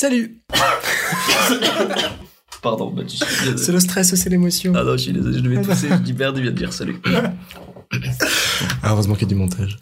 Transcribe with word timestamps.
Salut 0.00 0.40
Pardon, 2.62 2.90
bah, 2.90 3.04
tu 3.04 3.18
C'est 3.18 3.70
le 3.70 3.80
stress, 3.80 4.14
c'est 4.14 4.30
l'émotion. 4.30 4.72
Ah 4.74 4.82
non, 4.82 4.92
je 4.92 5.02
suis 5.02 5.12
désolé, 5.12 5.36
je 5.36 5.42
devais 5.42 5.60
tousser, 5.60 5.90
je 5.90 5.94
dis 5.96 6.14
merde, 6.14 6.38
il 6.38 6.42
vient 6.44 6.52
de 6.52 6.56
dire 6.56 6.72
salut. 6.72 6.96
Ah, 8.82 8.92
heureusement 8.92 9.12
qu'il 9.12 9.24
y 9.24 9.26
a 9.26 9.28
du 9.28 9.34
montage. 9.34 9.78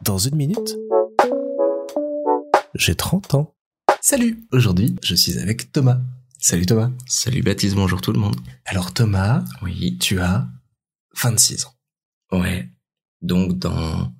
Dans 0.00 0.16
une 0.16 0.36
minute, 0.36 0.78
j'ai 2.74 2.94
30 2.94 3.34
ans. 3.34 3.54
Salut 4.00 4.46
Aujourd'hui, 4.50 4.96
je 5.04 5.14
suis 5.14 5.38
avec 5.40 5.72
Thomas. 5.72 5.98
Salut 6.38 6.64
Thomas. 6.64 6.88
Salut 7.04 7.42
Baptiste, 7.42 7.74
bonjour 7.74 8.00
tout 8.00 8.12
le 8.12 8.18
monde. 8.18 8.36
Alors 8.64 8.94
Thomas, 8.94 9.44
Oui. 9.60 9.98
tu 10.00 10.20
as 10.20 10.48
26 11.22 11.66
ans. 11.66 11.74
Ouais. 12.32 12.70
Donc 13.20 13.58
dans 13.58 14.10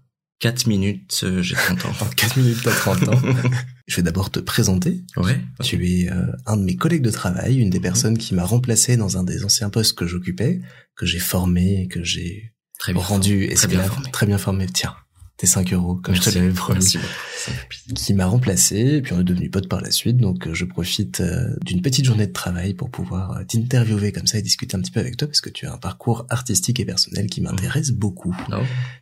4 0.40 0.66
minutes, 0.66 1.20
euh, 1.22 1.42
j'ai 1.42 1.54
30 1.54 1.86
ans. 1.86 1.92
En 2.00 2.06
4 2.06 2.36
minutes, 2.36 2.58
t'as 2.62 2.74
30 2.74 3.08
ans. 3.08 3.20
je 3.86 3.96
vais 3.96 4.02
d'abord 4.02 4.30
te 4.30 4.40
présenter. 4.40 5.02
Ouais. 5.16 5.40
Tu 5.62 5.86
es 5.86 6.10
euh, 6.10 6.26
un 6.46 6.56
de 6.56 6.62
mes 6.62 6.76
collègues 6.76 7.02
de 7.02 7.10
travail, 7.10 7.58
une 7.58 7.70
des 7.70 7.80
personnes 7.80 8.18
qui 8.18 8.34
m'a 8.34 8.44
remplacé 8.44 8.96
dans 8.96 9.16
un 9.16 9.24
des 9.24 9.44
anciens 9.44 9.70
postes 9.70 9.96
que 9.96 10.06
j'occupais, 10.06 10.60
que 10.94 11.06
j'ai 11.06 11.18
formé, 11.18 11.88
que 11.88 12.02
j'ai 12.02 12.52
rendu 12.94 13.48
Très 13.54 13.68
bien 13.68 13.82
formé. 13.82 14.10
Très 14.10 14.26
bien 14.26 14.38
formé. 14.38 14.66
Tiens, 14.66 14.94
tes 15.36 15.46
5 15.46 15.72
euros, 15.74 15.96
comme 15.96 16.14
je 16.14 16.20
Merci. 16.20 16.32
te 16.32 16.38
l'avais 16.38 16.52
promis. 16.52 16.94
Beaucoup. 16.94 17.94
Qui 17.94 18.14
m'a 18.14 18.26
remplacé, 18.26 18.76
et 18.76 19.02
puis 19.02 19.12
on 19.12 19.20
est 19.20 19.24
devenu 19.24 19.50
potes 19.50 19.68
par 19.68 19.80
la 19.80 19.90
suite, 19.90 20.16
donc 20.16 20.46
euh, 20.46 20.54
je 20.54 20.64
profite 20.64 21.20
euh, 21.20 21.54
d'une 21.64 21.82
petite 21.82 22.04
journée 22.06 22.26
de 22.26 22.32
travail 22.32 22.74
pour 22.74 22.90
pouvoir 22.90 23.32
euh, 23.32 23.44
t'interviewer 23.44 24.12
comme 24.12 24.26
ça 24.26 24.38
et 24.38 24.42
discuter 24.42 24.76
un 24.76 24.80
petit 24.80 24.90
peu 24.90 25.00
avec 25.00 25.16
toi, 25.16 25.28
parce 25.28 25.42
que 25.42 25.50
tu 25.50 25.66
as 25.66 25.72
un 25.72 25.76
parcours 25.76 26.26
artistique 26.30 26.80
et 26.80 26.86
personnel 26.86 27.26
qui 27.26 27.42
m'intéresse 27.42 27.90
beaucoup. 27.90 28.34
Oh. 28.50 28.56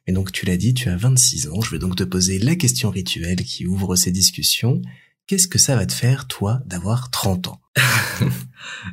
Et 0.06 0.12
donc 0.12 0.32
tu 0.32 0.44
l'as 0.44 0.56
dit, 0.56 0.74
tu 0.74 0.88
as 0.88 0.96
26 0.96 1.48
ans, 1.48 1.60
je 1.60 1.70
vais 1.70 1.78
donc 1.78 1.96
te 1.96 2.04
poser 2.04 2.38
la 2.40 2.56
question 2.56 2.90
rituelle 2.90 3.42
qui 3.44 3.66
ouvre 3.66 3.94
ces 3.94 4.10
discussions. 4.10 4.82
Qu'est-ce 5.26 5.48
que 5.48 5.58
ça 5.58 5.76
va 5.76 5.86
te 5.86 5.92
faire, 5.92 6.26
toi, 6.26 6.60
d'avoir 6.66 7.10
30 7.10 7.48
ans? 7.48 7.60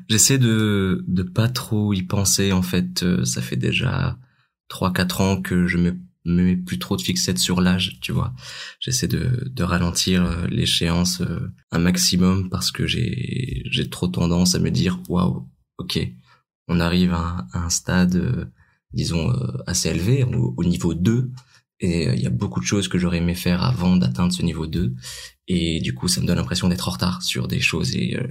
J'essaie 0.09 0.37
de 0.37 1.03
de 1.07 1.23
pas 1.23 1.49
trop 1.49 1.93
y 1.93 2.03
penser 2.03 2.51
en 2.51 2.61
fait. 2.61 3.03
Ça 3.26 3.41
fait 3.41 3.57
déjà 3.57 4.17
3-4 4.70 5.21
ans 5.21 5.41
que 5.41 5.67
je 5.67 5.77
me 5.77 5.98
me 6.25 6.43
mets 6.43 6.55
plus 6.57 6.79
trop 6.79 6.97
de 6.97 7.01
fixette 7.01 7.39
sur 7.39 7.61
l'âge, 7.61 7.97
tu 8.01 8.11
vois. 8.11 8.33
J'essaie 8.79 9.07
de 9.07 9.49
de 9.51 9.63
ralentir 9.63 10.23
euh, 10.25 10.47
l'échéance 10.47 11.21
euh, 11.21 11.51
un 11.71 11.79
maximum 11.79 12.49
parce 12.49 12.71
que 12.71 12.85
j'ai 12.87 13.63
j'ai 13.69 13.89
trop 13.89 14.07
tendance 14.07 14.55
à 14.55 14.59
me 14.59 14.69
dire 14.71 14.99
waouh, 15.09 15.47
ok, 15.77 15.99
on 16.67 16.79
arrive 16.79 17.13
à, 17.13 17.47
un- 17.53 17.69
stade 17.69 18.15
euh, 18.15 18.45
disons 18.93 19.31
assez 19.67 19.89
élevé 19.89 20.23
au, 20.23 20.53
au 20.57 20.63
niveau 20.63 20.93
2 20.93 21.31
et 21.79 22.13
il 22.13 22.19
y 22.21 22.27
a 22.27 22.29
beaucoup 22.29 22.59
de 22.59 22.65
choses 22.65 22.87
que 22.87 22.99
j'aurais 22.99 23.17
aimé 23.17 23.33
faire 23.35 23.63
avant 23.63 23.95
d'atteindre 23.95 24.31
ce 24.33 24.43
niveau 24.43 24.67
2 24.67 24.93
et 25.47 25.79
du 25.81 25.95
coup 25.95 26.07
ça 26.07 26.21
me 26.21 26.27
donne 26.27 26.35
l'impression 26.37 26.67
d'être 26.67 26.87
en 26.87 26.91
retard 26.91 27.23
sur 27.23 27.47
des 27.47 27.59
choses 27.61 27.95
et 27.95 28.15
euh, 28.17 28.27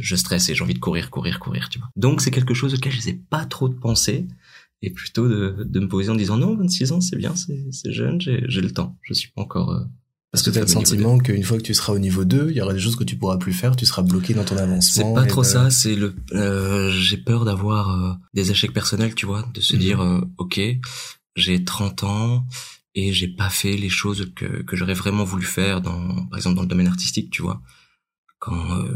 je 0.00 0.14
stresse 0.14 0.48
et 0.48 0.54
j'ai 0.54 0.62
envie 0.62 0.74
de 0.74 0.78
courir 0.78 1.10
courir 1.10 1.40
courir 1.40 1.68
tu 1.70 1.78
vois 1.78 1.88
donc 1.96 2.20
c'est 2.20 2.30
quelque 2.30 2.54
chose 2.54 2.74
auquel 2.74 2.92
je 2.92 3.00
sais 3.00 3.18
pas 3.30 3.44
trop 3.46 3.68
de 3.68 3.74
penser 3.74 4.28
et 4.82 4.90
plutôt 4.90 5.28
de, 5.28 5.64
de 5.68 5.80
me 5.80 5.88
poser 5.88 6.10
en 6.10 6.14
disant 6.16 6.36
non 6.36 6.56
26 6.56 6.92
ans 6.92 7.00
c'est 7.00 7.16
bien 7.16 7.34
c'est 7.34 7.66
c'est 7.72 7.92
jeune 7.92 8.20
j'ai 8.20 8.60
le 8.60 8.70
temps 8.70 8.96
je 9.02 9.12
suis 9.14 9.30
pas 9.30 9.42
encore 9.42 9.70
euh, 9.72 9.84
Parce 10.30 10.42
que 10.44 10.50
tu 10.50 10.58
as 10.58 10.60
le 10.62 10.66
sentiment 10.68 11.18
qu'une 11.18 11.42
fois 11.42 11.56
que 11.58 11.62
tu 11.64 11.74
seras 11.74 11.92
au 11.94 11.98
niveau 11.98 12.24
2, 12.24 12.50
il 12.50 12.56
y 12.56 12.60
aura 12.60 12.74
des 12.74 12.78
choses 12.80 12.96
que 12.96 13.02
tu 13.04 13.16
pourras 13.16 13.38
plus 13.38 13.52
faire, 13.54 13.74
tu 13.76 13.86
seras 13.86 14.02
bloqué 14.02 14.34
dans 14.34 14.44
ton 14.44 14.56
C'est 14.56 14.62
avancement. 14.62 15.14
pas 15.14 15.24
et 15.24 15.28
trop 15.28 15.42
de- 15.42 15.46
ça, 15.46 15.70
c'est 15.70 15.96
le 15.96 16.14
euh, 16.32 16.90
j'ai 16.92 17.16
peur 17.16 17.44
d'avoir 17.46 17.84
euh, 17.90 18.12
des 18.34 18.50
échecs 18.50 18.72
personnels, 18.74 19.14
tu 19.14 19.24
vois, 19.26 19.42
de 19.54 19.60
se 19.60 19.74
Mhm. 19.74 19.80
dire 19.80 20.00
euh, 20.00 20.20
OK, 20.36 20.60
j'ai 21.34 21.64
30 21.64 22.04
ans 22.04 22.46
et 22.94 23.12
j'ai 23.12 23.28
pas 23.28 23.48
fait 23.50 23.76
les 23.76 23.88
choses 23.88 24.30
que 24.36 24.62
que 24.62 24.76
j'aurais 24.76 24.94
vraiment 24.94 25.24
voulu 25.24 25.46
faire 25.46 25.80
dans 25.80 26.26
par 26.26 26.36
exemple 26.38 26.56
dans 26.56 26.62
le 26.62 26.68
domaine 26.68 26.88
artistique, 26.88 27.30
tu 27.30 27.42
vois. 27.42 27.60
Quand 28.38 28.78
euh, 28.78 28.92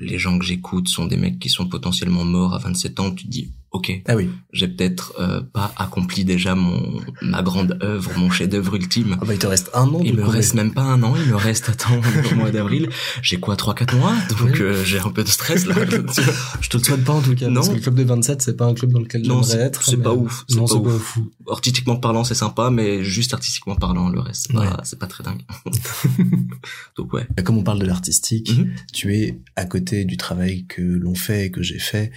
les 0.00 0.18
gens 0.18 0.38
que 0.38 0.44
j'écoute 0.44 0.88
sont 0.88 1.06
des 1.06 1.16
mecs 1.16 1.38
qui 1.38 1.48
sont 1.48 1.68
potentiellement 1.68 2.24
morts 2.24 2.54
à 2.54 2.58
27 2.58 3.00
ans, 3.00 3.10
tu 3.14 3.24
te 3.24 3.30
dis 3.30 3.52
OK, 3.72 3.90
Ah 4.06 4.16
oui. 4.16 4.28
j'ai 4.52 4.68
peut-être 4.68 5.14
euh, 5.18 5.40
pas 5.40 5.72
accompli 5.78 6.26
déjà 6.26 6.54
mon 6.54 7.00
ma 7.22 7.42
grande 7.42 7.78
œuvre, 7.82 8.10
mon 8.18 8.30
chef-d'œuvre 8.30 8.74
ultime. 8.76 9.16
Ah 9.20 9.24
bah 9.24 9.32
il 9.32 9.38
te 9.38 9.46
reste 9.46 9.70
un 9.72 9.88
an. 9.88 10.00
Il 10.04 10.14
me 10.14 10.24
reste 10.26 10.52
même 10.52 10.74
pas 10.74 10.82
un 10.82 11.02
an, 11.02 11.14
il 11.16 11.30
me 11.30 11.36
reste 11.36 11.70
attends 11.70 11.98
au 12.32 12.34
mois 12.34 12.50
d'avril. 12.50 12.90
J'ai 13.22 13.40
quoi 13.40 13.56
trois 13.56 13.74
quatre 13.74 13.96
mois, 13.96 14.14
donc 14.28 14.40
Oui. 14.52 14.60
euh, 14.60 14.84
j'ai 14.84 14.98
un 14.98 15.08
peu 15.08 15.24
de 15.24 15.28
stress 15.28 15.64
là. 15.64 15.74
Je 16.60 16.68
te 16.68 16.76
le 16.76 16.84
souhaite 16.84 17.02
pas 17.02 17.14
en 17.14 17.22
tout 17.22 17.34
cas, 17.34 17.48
Non. 17.48 17.54
parce 17.54 17.70
que 17.70 17.74
le 17.76 17.80
club 17.80 17.94
des 17.94 18.04
27, 18.04 18.42
c'est 18.42 18.56
pas 18.58 18.66
un 18.66 18.74
club 18.74 18.92
dans 18.92 19.00
lequel 19.00 19.24
j'aimerais 19.24 19.56
être. 19.60 19.82
c'est 19.82 19.96
pas 19.96 20.12
ouf, 20.12 20.44
Non, 20.50 20.66
pas 20.66 20.74
c'est 20.74 20.82
pas 20.82 20.88
ouf. 20.90 21.18
Artistiquement 21.50 21.96
parlant, 21.96 22.24
c'est 22.24 22.34
sympa, 22.34 22.68
mais 22.70 23.02
juste 23.02 23.32
artistiquement 23.32 23.74
parlant, 23.76 24.10
le 24.10 24.20
reste, 24.20 24.48
c'est 24.48 24.52
pas, 24.52 24.60
Ouais. 24.60 24.68
c'est 24.84 24.98
pas 24.98 25.06
très 25.06 25.24
dingue. 25.24 25.40
donc 26.96 27.12
ouais. 27.14 27.26
Comme 27.44 27.58
on 27.58 27.62
parle 27.62 27.78
de 27.80 27.86
l'artistique, 27.86 28.50
Mhm. 28.56 28.70
tu 28.92 29.14
es 29.16 29.38
à 29.56 29.64
côté 29.64 30.04
du 30.04 30.16
travail 30.16 30.66
que 30.66 30.82
l'on 30.82 31.14
fait 31.14 31.46
et 31.46 31.50
que 31.50 31.62
j'ai 31.62 31.78
fait, 31.78 32.10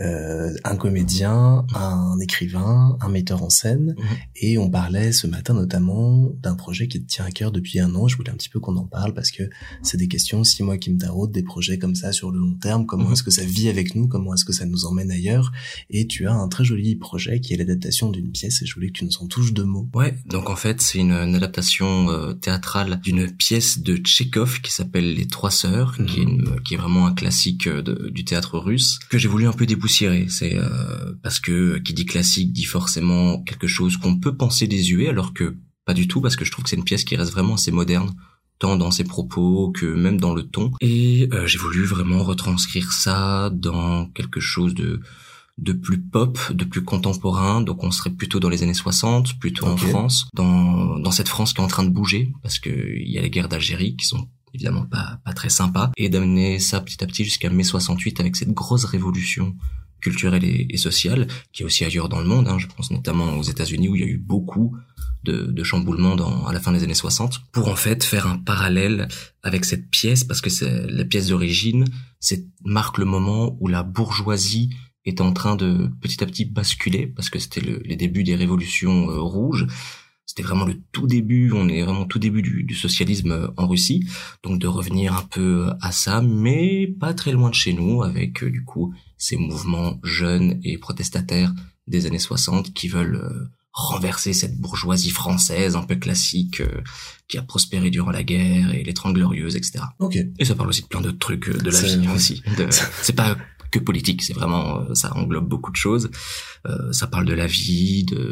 euh, 0.00 0.50
un 0.64 0.76
comédien, 0.76 1.01
un 1.74 2.18
écrivain, 2.20 2.96
un 3.00 3.08
metteur 3.08 3.42
en 3.42 3.50
scène, 3.50 3.94
Mhm. 3.98 4.04
et 4.36 4.58
on 4.58 4.70
parlait 4.70 5.12
ce 5.12 5.26
matin 5.26 5.54
notamment 5.54 6.30
d'un 6.42 6.54
projet 6.54 6.88
qui 6.88 7.02
te 7.02 7.06
tient 7.06 7.24
à 7.24 7.30
cœur 7.30 7.52
depuis 7.52 7.80
un 7.80 7.94
an. 7.94 8.08
Je 8.08 8.16
voulais 8.16 8.30
un 8.30 8.34
petit 8.34 8.48
peu 8.48 8.60
qu'on 8.60 8.76
en 8.76 8.84
parle 8.84 9.14
parce 9.14 9.30
que 9.30 9.42
c'est 9.82 9.96
des 9.96 10.08
questions, 10.08 10.44
six 10.44 10.62
mois 10.62 10.78
qui 10.78 10.90
me 10.90 10.98
taraudent, 10.98 11.32
des 11.32 11.42
projets 11.42 11.78
comme 11.78 11.94
ça 11.94 12.12
sur 12.12 12.30
le 12.30 12.38
long 12.38 12.54
terme. 12.54 12.86
Comment 12.86 13.06
Mhm. 13.06 13.12
est-ce 13.12 13.22
que 13.22 13.30
ça 13.30 13.44
vit 13.44 13.68
avec 13.68 13.94
nous? 13.94 14.06
Comment 14.08 14.34
est-ce 14.34 14.44
que 14.44 14.52
ça 14.52 14.64
nous 14.66 14.84
emmène 14.86 15.10
ailleurs? 15.10 15.52
Et 15.90 16.06
tu 16.06 16.26
as 16.26 16.34
un 16.34 16.48
très 16.48 16.64
joli 16.64 16.96
projet 16.96 17.40
qui 17.40 17.54
est 17.54 17.56
l'adaptation 17.56 18.10
d'une 18.10 18.30
pièce 18.30 18.62
et 18.62 18.66
je 18.66 18.74
voulais 18.74 18.88
que 18.88 18.98
tu 18.98 19.04
nous 19.04 19.16
en 19.20 19.26
touches 19.26 19.52
deux 19.52 19.64
mots. 19.64 19.88
Ouais, 19.94 20.14
donc 20.26 20.50
en 20.50 20.56
fait, 20.56 20.80
c'est 20.80 20.98
une, 20.98 21.12
une 21.12 21.34
adaptation 21.34 22.10
euh, 22.10 22.32
théâtrale 22.32 23.00
d'une 23.02 23.30
pièce 23.30 23.78
de 23.80 23.96
Tchekhov 23.96 24.60
qui 24.60 24.72
s'appelle 24.72 25.14
Les 25.14 25.26
Trois 25.26 25.50
Sœurs, 25.50 25.96
qui, 26.06 26.20
est 26.20 26.22
une- 26.24 26.60
qui 26.64 26.74
est 26.74 26.76
vraiment 26.76 27.06
un 27.06 27.14
classique 27.14 27.66
euh, 27.66 27.82
de- 27.82 28.10
du 28.10 28.24
théâtre 28.24 28.58
russe, 28.58 28.98
que 29.10 29.18
j'ai 29.18 29.28
voulu 29.28 29.46
un 29.46 29.52
peu 29.52 29.66
dépoussiérer. 29.66 30.26
C'est 30.28 30.56
euh, 30.56 30.91
parce 31.22 31.40
que 31.40 31.52
euh, 31.52 31.78
qui 31.80 31.94
dit 31.94 32.06
classique 32.06 32.52
dit 32.52 32.64
forcément 32.64 33.42
quelque 33.42 33.66
chose 33.66 33.96
qu'on 33.96 34.18
peut 34.18 34.36
penser 34.36 34.66
désuet, 34.66 35.08
alors 35.08 35.32
que 35.32 35.56
pas 35.84 35.94
du 35.94 36.08
tout, 36.08 36.20
parce 36.20 36.36
que 36.36 36.44
je 36.44 36.50
trouve 36.50 36.64
que 36.64 36.70
c'est 36.70 36.76
une 36.76 36.84
pièce 36.84 37.04
qui 37.04 37.16
reste 37.16 37.32
vraiment 37.32 37.54
assez 37.54 37.72
moderne 37.72 38.12
tant 38.58 38.76
dans 38.76 38.92
ses 38.92 39.04
propos 39.04 39.72
que 39.72 39.86
même 39.86 40.20
dans 40.20 40.34
le 40.34 40.44
ton. 40.44 40.70
Et 40.80 41.28
euh, 41.32 41.46
j'ai 41.46 41.58
voulu 41.58 41.84
vraiment 41.84 42.22
retranscrire 42.22 42.92
ça 42.92 43.50
dans 43.52 44.06
quelque 44.06 44.40
chose 44.40 44.74
de 44.74 45.00
de 45.58 45.72
plus 45.72 46.00
pop, 46.00 46.38
de 46.52 46.64
plus 46.64 46.82
contemporain, 46.82 47.60
donc 47.60 47.84
on 47.84 47.90
serait 47.90 48.10
plutôt 48.10 48.40
dans 48.40 48.48
les 48.48 48.62
années 48.62 48.74
60, 48.74 49.38
plutôt 49.38 49.66
en. 49.66 49.76
France, 49.76 50.26
dans, 50.34 50.98
dans 50.98 51.10
cette 51.10 51.28
France 51.28 51.52
qui 51.52 51.60
est 51.60 51.64
en 51.64 51.68
train 51.68 51.84
de 51.84 51.90
bouger, 51.90 52.32
parce 52.42 52.58
que 52.58 52.70
il 52.70 53.10
y 53.10 53.18
a 53.18 53.22
les 53.22 53.30
guerres 53.30 53.48
d'Algérie 53.48 53.94
qui 53.96 54.06
sont 54.06 54.28
évidemment 54.54 54.86
pas, 54.86 55.20
pas 55.24 55.32
très 55.32 55.50
sympas, 55.50 55.90
et 55.96 56.08
d'amener 56.08 56.58
ça 56.58 56.80
petit 56.80 57.02
à 57.02 57.06
petit 57.06 57.24
jusqu'à 57.24 57.50
mai 57.50 57.64
68 57.64 58.20
avec 58.20 58.36
cette 58.36 58.52
grosse 58.52 58.84
révolution 58.84 59.56
culturelle 60.02 60.44
et, 60.44 60.66
et 60.68 60.76
sociale, 60.76 61.26
qui 61.52 61.62
est 61.62 61.64
aussi 61.64 61.84
ailleurs 61.84 62.08
dans 62.10 62.20
le 62.20 62.26
monde, 62.26 62.48
hein, 62.48 62.58
je 62.58 62.66
pense 62.66 62.90
notamment 62.90 63.38
aux 63.38 63.42
États-Unis 63.42 63.88
où 63.88 63.96
il 63.96 64.02
y 64.02 64.04
a 64.04 64.08
eu 64.08 64.18
beaucoup 64.18 64.76
de, 65.24 65.62
chamboulements 65.62 66.16
dans, 66.16 66.46
à 66.46 66.52
la 66.52 66.60
fin 66.60 66.72
des 66.72 66.82
années 66.82 66.94
60, 66.94 67.42
pour 67.52 67.68
en 67.68 67.76
fait 67.76 68.02
faire 68.04 68.26
un 68.26 68.38
parallèle 68.38 69.08
avec 69.42 69.64
cette 69.64 69.88
pièce, 69.90 70.24
parce 70.24 70.40
que 70.40 70.50
c'est 70.50 70.86
la 70.90 71.04
pièce 71.04 71.28
d'origine, 71.28 71.84
c'est 72.20 72.44
marque 72.64 72.98
le 72.98 73.04
moment 73.04 73.56
où 73.60 73.68
la 73.68 73.82
bourgeoisie 73.82 74.70
est 75.04 75.20
en 75.20 75.32
train 75.32 75.56
de 75.56 75.90
petit 76.00 76.22
à 76.22 76.26
petit 76.26 76.44
basculer 76.44 77.06
parce 77.06 77.28
que 77.28 77.38
c'était 77.38 77.60
le, 77.60 77.80
les 77.84 77.96
débuts 77.96 78.22
des 78.22 78.36
révolutions 78.36 79.10
euh, 79.10 79.20
rouges. 79.20 79.66
C'était 80.34 80.44
vraiment 80.48 80.64
le 80.64 80.80
tout 80.92 81.06
début, 81.06 81.52
on 81.52 81.68
est 81.68 81.82
vraiment 81.82 82.02
au 82.02 82.06
tout 82.06 82.18
début 82.18 82.40
du, 82.40 82.62
du 82.64 82.74
socialisme 82.74 83.32
euh, 83.32 83.48
en 83.58 83.66
Russie, 83.68 84.06
donc 84.42 84.58
de 84.58 84.66
revenir 84.66 85.14
un 85.14 85.22
peu 85.30 85.68
à 85.82 85.92
ça, 85.92 86.22
mais 86.22 86.86
pas 86.86 87.12
très 87.12 87.32
loin 87.32 87.50
de 87.50 87.54
chez 87.54 87.74
nous, 87.74 88.02
avec 88.02 88.42
euh, 88.42 88.50
du 88.50 88.64
coup 88.64 88.94
ces 89.18 89.36
mouvements 89.36 90.00
jeunes 90.02 90.58
et 90.64 90.78
protestataires 90.78 91.52
des 91.86 92.06
années 92.06 92.18
60 92.18 92.72
qui 92.72 92.88
veulent 92.88 93.16
euh, 93.16 93.50
renverser 93.74 94.32
cette 94.32 94.58
bourgeoisie 94.58 95.10
française 95.10 95.76
un 95.76 95.82
peu 95.82 95.96
classique 95.96 96.60
euh, 96.62 96.80
qui 97.28 97.36
a 97.36 97.42
prospéré 97.42 97.90
durant 97.90 98.10
la 98.10 98.22
guerre 98.24 98.74
et 98.74 98.82
les 98.84 98.94
Trente 98.94 99.12
Glorieuses, 99.14 99.56
etc. 99.56 99.84
Ok. 99.98 100.16
Et 100.38 100.44
ça 100.46 100.54
parle 100.54 100.70
aussi 100.70 100.80
de 100.82 100.86
plein 100.86 101.02
d'autres 101.02 101.18
trucs 101.18 101.48
euh, 101.50 101.58
de 101.58 101.70
la 101.70 101.78
vie 101.82 102.08
aussi. 102.14 102.42
De- 102.56 102.68
C'est 103.02 103.14
pas 103.16 103.36
que 103.72 103.80
politique, 103.80 104.22
c'est 104.22 104.32
vraiment 104.34 104.80
euh, 104.80 104.94
ça 104.94 105.08
englobe 105.16 105.48
beaucoup 105.48 105.72
de 105.72 105.76
choses. 105.76 106.10
Euh, 106.68 106.92
ça 106.92 107.06
parle 107.08 107.24
de 107.26 107.34
la 107.34 107.46
vie, 107.48 108.04
de 108.04 108.24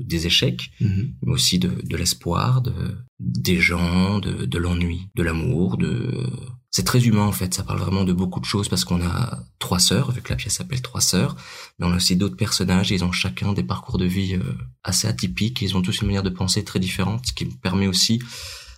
des 0.00 0.26
échecs, 0.26 0.70
Mhm. 0.80 1.14
mais 1.22 1.32
aussi 1.32 1.58
de, 1.58 1.70
de 1.84 1.96
l'espoir, 1.96 2.62
de 2.62 2.72
des 3.20 3.58
gens, 3.60 4.18
de, 4.18 4.44
de 4.46 4.58
l'ennui, 4.58 5.08
de 5.14 5.22
l'amour, 5.22 5.76
de 5.76 6.26
c'est 6.70 6.84
très 6.84 7.02
humain 7.06 7.22
en 7.26 7.32
fait. 7.32 7.54
Ça 7.54 7.62
parle 7.62 7.78
vraiment 7.78 8.04
de 8.04 8.12
beaucoup 8.12 8.40
de 8.40 8.44
choses 8.46 8.68
parce 8.68 8.84
qu'on 8.84 9.00
a 9.02 9.38
trois 9.60 9.78
sœurs, 9.78 10.10
vu 10.12 10.20
que 10.22 10.30
la 10.30 10.36
pièce 10.36 10.54
s'appelle 10.54 10.82
Trois 10.82 11.00
sœurs, 11.00 11.36
mais 11.78 11.86
on 11.86 11.92
a 11.92 11.96
aussi 11.96 12.16
d'autres 12.16 12.36
personnages. 12.36 12.90
Et 12.90 12.96
ils 12.96 13.04
ont 13.04 13.12
chacun 13.12 13.52
des 13.52 13.62
parcours 13.62 13.98
de 13.98 14.06
vie 14.06 14.34
euh, 14.34 14.42
assez 14.82 15.06
atypiques. 15.06 15.62
Et 15.62 15.66
ils 15.66 15.76
ont 15.76 15.82
tous 15.82 16.00
une 16.00 16.08
manière 16.08 16.24
de 16.24 16.30
penser 16.30 16.64
très 16.64 16.80
différente, 16.80 17.26
ce 17.28 17.32
qui 17.32 17.44
me 17.46 17.52
permet 17.62 17.86
aussi 17.86 18.20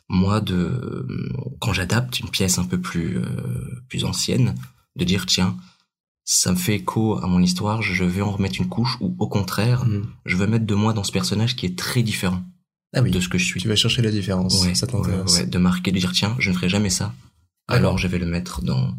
moi 0.08 0.40
de 0.40 1.06
quand 1.60 1.72
j'adapte 1.72 2.20
une 2.20 2.30
pièce 2.30 2.58
un 2.58 2.64
peu 2.64 2.78
plus 2.80 3.18
euh, 3.18 3.24
plus 3.88 4.04
ancienne, 4.04 4.54
de 4.96 5.04
dire 5.04 5.24
tiens 5.26 5.56
ça 6.28 6.50
me 6.50 6.56
fait 6.56 6.74
écho 6.74 7.16
à 7.22 7.26
mon 7.28 7.40
histoire, 7.40 7.80
je 7.82 8.04
vais 8.04 8.20
en 8.20 8.32
remettre 8.32 8.60
une 8.60 8.68
couche 8.68 8.96
ou 9.00 9.14
au 9.18 9.28
contraire, 9.28 9.86
Mhm. 9.86 10.06
je 10.26 10.36
veux 10.36 10.46
mettre 10.48 10.66
de 10.66 10.74
moi 10.74 10.92
dans 10.92 11.04
ce 11.04 11.12
personnage 11.12 11.54
qui 11.56 11.64
est 11.66 11.78
très 11.78 12.02
différent 12.02 12.42
Ah 12.94 13.00
oui. 13.00 13.10
de 13.12 13.20
ce 13.20 13.28
que 13.28 13.38
je 13.38 13.44
suis. 13.44 13.60
Tu 13.60 13.68
vas 13.68 13.76
chercher 13.76 14.02
la 14.02 14.10
différence. 14.10 14.60
Ouais, 14.64 14.74
ça 14.74 14.86
t'intéresse. 14.88 15.38
ouais, 15.38 15.46
de 15.46 15.58
marquer, 15.58 15.92
de 15.92 15.98
dire 15.98 16.12
tiens, 16.12 16.34
je 16.40 16.50
ne 16.50 16.54
ferai 16.56 16.68
jamais 16.68 16.90
ça. 16.90 17.14
Alors 17.68 17.96
je 17.96 18.08
vais 18.08 18.18
le 18.18 18.26
mettre 18.26 18.60
dans 18.62 18.94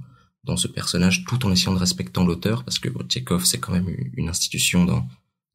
dans 0.46 0.56
ce 0.58 0.68
personnage 0.70 1.26
tout 1.26 1.46
en 1.46 1.52
essayant 1.52 1.74
de 1.74 1.80
respecter 1.80 2.24
l'auteur 2.24 2.64
parce 2.64 2.80
que 2.80 2.88
Tchekhov 3.10 3.44
c'est 3.44 3.60
quand 3.60 3.74
même 3.74 3.88
une 4.16 4.30
institution 4.30 4.86
dans 4.86 5.06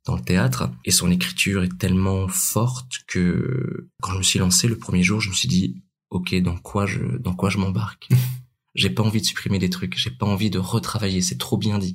dans 0.05 0.17
le 0.17 0.23
théâtre 0.23 0.71
et 0.85 0.91
son 0.91 1.11
écriture 1.11 1.63
est 1.63 1.79
tellement 1.79 2.29
forte 2.29 3.01
que 3.07 3.89
quand 4.03 4.13
je 4.13 4.19
me 4.19 4.23
suis 4.23 4.39
lancé 4.39 4.69
le 4.69 4.77
premier 4.77 5.03
jour, 5.03 5.21
je 5.21 5.31
me 5.31 5.35
suis 5.35 5.49
dit 5.49 5.83
OK, 6.11 6.35
dans 6.43 6.59
quoi 6.59 6.85
je 6.87 7.01
dans 7.19 7.33
quoi 7.35 7.49
je 7.49 7.57
m'embarque? 7.59 8.09
J'ai 8.75 8.91
pas 8.91 9.03
envie 9.03 9.21
de 9.21 9.27
supprimer 9.27 9.59
des 9.59 9.71
trucs, 9.71 9.97
j'ai 9.99 10.11
pas 10.11 10.27
envie 10.27 10.51
de 10.51 10.59
retravailler, 10.59 11.21
c'est 11.21 11.39
trop 11.39 11.59
bien 11.59 11.79
dit. 11.79 11.95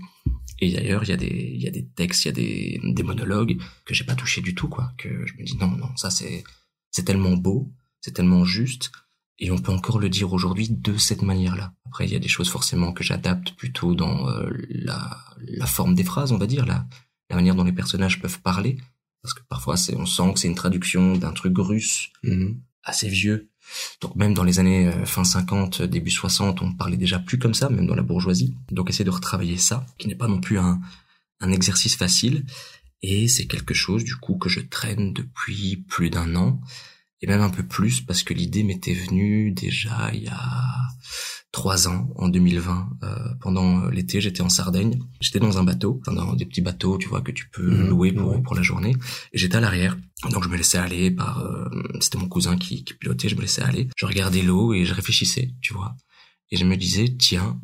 Et 0.60 0.72
d'ailleurs, 0.74 1.04
il 1.04 1.10
y 1.10 1.14
a 1.14 1.18
des 1.18 1.52
il 1.56 1.62
y 1.62 1.68
a 1.68 1.72
des 1.72 1.88
textes, 1.88 2.26
il 2.26 2.28
y 2.28 2.30
a 2.30 2.34
des 2.34 2.80
des 2.84 3.04
monologues 3.04 3.58
que 3.86 3.94
j'ai 3.94 4.04
pas 4.04 4.16
touché 4.16 4.42
du 4.42 4.54
tout 4.56 4.68
quoi, 4.68 4.92
que 4.98 5.10
je 5.26 5.34
me 5.38 5.44
dis 5.44 5.58
non 5.58 5.72
non, 5.72 5.96
ça 5.96 6.10
c'est 6.10 6.44
c'est 6.92 7.04
tellement 7.04 7.36
beau, 7.38 7.72
c'est 8.02 8.12
tellement 8.14 8.46
juste 8.46 8.92
et 9.40 9.52
on 9.52 9.58
peut 9.60 9.72
encore 9.72 10.00
le 10.00 10.10
dire 10.10 10.34
aujourd'hui 10.34 10.68
de 10.70 10.98
cette 10.98 11.22
manière-là. 11.22 11.74
Après, 11.86 12.06
il 12.08 12.12
y 12.12 12.16
a 12.16 12.20
des 12.20 12.28
choses 12.28 12.50
forcément 12.50 12.92
que 12.92 13.04
j'adapte 13.04 13.52
plutôt 13.52 13.94
dans 13.94 14.28
euh, 14.30 14.50
la, 14.70 15.16
la 15.38 15.68
forme 15.68 15.94
des 15.94 16.04
phrases, 16.04 16.32
on 16.32 16.40
va 16.40 16.48
dire, 16.48 16.66
la, 16.66 16.88
la 17.30 17.36
manière 17.36 17.54
dont 17.54 17.64
les 17.64 17.72
personnages 17.72 18.20
peuvent 18.20 18.40
parler, 18.42 18.78
parce 19.22 19.36
que 19.36 19.42
parfois 19.48 19.78
c'est, 19.78 19.96
on 19.96 20.08
sent 20.08 20.34
que 20.34 20.40
c'est 20.40 20.48
une 20.48 20.56
traduction 20.56 21.16
d'un 21.18 21.34
truc 21.34 21.54
russe 21.58 22.10
Mhm. 22.24 22.60
assez 22.84 23.10
vieux. 23.10 23.50
Donc 24.02 24.16
même 24.16 24.34
dans 24.34 24.44
les 24.44 24.60
années 24.60 24.88
euh, 24.88 25.06
fin 25.06 25.24
50, 25.24 25.82
début 25.82 26.12
60, 26.12 26.62
on 26.62 26.74
parlait 26.74 26.98
déjà 26.98 27.20
plus 27.20 27.40
comme 27.40 27.54
ça, 27.54 27.70
même 27.70 27.88
dans 27.88 27.96
la 27.96 28.04
bourgeoisie. 28.04 28.56
Donc 28.72 28.90
essayer 28.90 29.06
de 29.06 29.10
retravailler 29.10 29.58
ça, 29.58 29.86
qui 29.98 30.08
n'est 30.08 30.16
pas 30.16 30.28
non 30.28 30.40
plus 30.40 30.60
un, 30.60 30.80
un 31.40 31.52
exercice 31.52 31.96
facile. 31.96 32.46
Et 33.02 33.28
c'est 33.28 33.46
quelque 33.46 33.74
chose 33.74 34.04
du 34.04 34.16
coup 34.16 34.38
que 34.38 34.50
je 34.50 34.60
traîne 34.60 35.14
depuis 35.14 35.78
plus 35.88 36.10
d'un 36.10 36.36
an 36.36 36.60
et 37.22 37.28
même 37.28 37.42
un 37.42 37.50
peu 37.50 37.64
plus 37.64 38.02
parce 38.02 38.24
que 38.24 38.34
l'idée 38.34 38.64
m'était 38.64 38.94
venue 38.94 39.52
déjà 39.52 40.12
il 40.14 40.24
y 40.24 40.28
a 40.28 40.76
trois 41.52 41.88
ans, 41.88 42.10
en 42.18 42.28
2020, 42.28 42.90
euh, 43.04 43.16
pendant 43.42 43.88
l'été, 43.88 44.22
j'étais 44.22 44.42
en 44.42 44.50
Sardaigne. 44.50 45.00
J'étais 45.22 45.40
dans 45.40 45.58
un 45.58 45.64
bateau, 45.64 46.00
enfin, 46.02 46.14
dans 46.14 46.34
des 46.36 46.46
petits 46.46 46.62
bateaux, 46.62 46.98
tu 47.00 47.08
vois, 47.08 47.22
que 47.22 47.32
tu 47.32 47.50
peux 47.50 47.64
Mhm, 47.68 47.88
louer 47.90 48.12
pour, 48.12 48.32
ouais. 48.32 48.42
pour 48.44 48.54
la 48.54 48.62
journée. 48.62 48.96
Et 49.34 49.38
j'étais 49.40 49.56
à 49.56 49.60
l'arrière, 49.62 49.98
donc 50.30 50.44
je 50.44 50.50
me 50.50 50.58
laissais 50.58 50.78
aller 50.78 51.10
par... 51.10 51.40
euh, 51.40 51.68
C'était 52.00 52.20
mon 52.20 52.28
cousin 52.28 52.58
qui, 52.58 52.84
qui 52.84 52.94
pilotait, 52.94 53.30
je 53.30 53.36
me 53.36 53.42
laissais 53.42 53.64
aller. 53.64 53.88
Je 53.96 54.06
regardais 54.06 54.44
l'eau 54.44 54.74
et 54.74 54.86
je 54.86 54.94
réfléchissais, 54.94 55.52
tu 55.62 55.74
vois. 55.74 55.96
Et 56.52 56.58
je 56.58 56.66
me 56.66 56.78
disais, 56.78 57.16
tiens, 57.18 57.60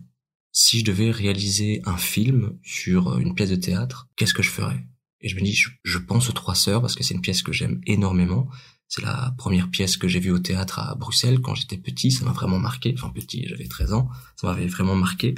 si 0.51 0.79
je 0.79 0.85
devais 0.85 1.11
réaliser 1.11 1.81
un 1.85 1.97
film 1.97 2.57
sur 2.63 3.19
une 3.19 3.35
pièce 3.35 3.49
de 3.51 3.56
théâtre, 3.57 4.07
qu'est-ce 4.15 4.33
que 4.33 4.41
je 4.44 4.49
ferais? 4.49 4.83
Et 5.21 5.29
je 5.29 5.35
me 5.35 5.41
dis, 5.41 5.53
je, 5.53 5.69
je 5.83 5.97
pense 5.99 6.29
aux 6.29 6.33
Trois 6.33 6.56
Sœurs 6.56 6.81
parce 6.81 6.95
que 6.95 7.03
c'est 7.03 7.13
une 7.13 7.21
pièce 7.21 7.44
que 7.44 7.53
j'aime 7.53 7.79
énormément. 7.85 8.49
C'est 8.95 9.01
la 9.01 9.34
première 9.40 9.72
pièce 9.72 9.98
que 9.98 10.07
j'ai 10.07 10.19
vue 10.19 10.30
au 10.30 10.38
théâtre 10.38 10.78
à 10.78 10.94
Bruxelles 10.94 11.42
quand 11.42 11.56
j'étais 11.56 11.78
petit. 11.80 12.12
Ça 12.12 12.25
m'a 12.25 12.31
vraiment 12.31 12.60
marqué. 12.60 12.94
Enfin, 12.95 13.10
petit, 13.10 13.48
j'avais 13.48 13.68
13 13.68 13.92
ans. 13.92 14.07
Ça 14.36 14.45
m'avait 14.45 14.68
vraiment 14.68 14.94
marqué. 14.94 15.34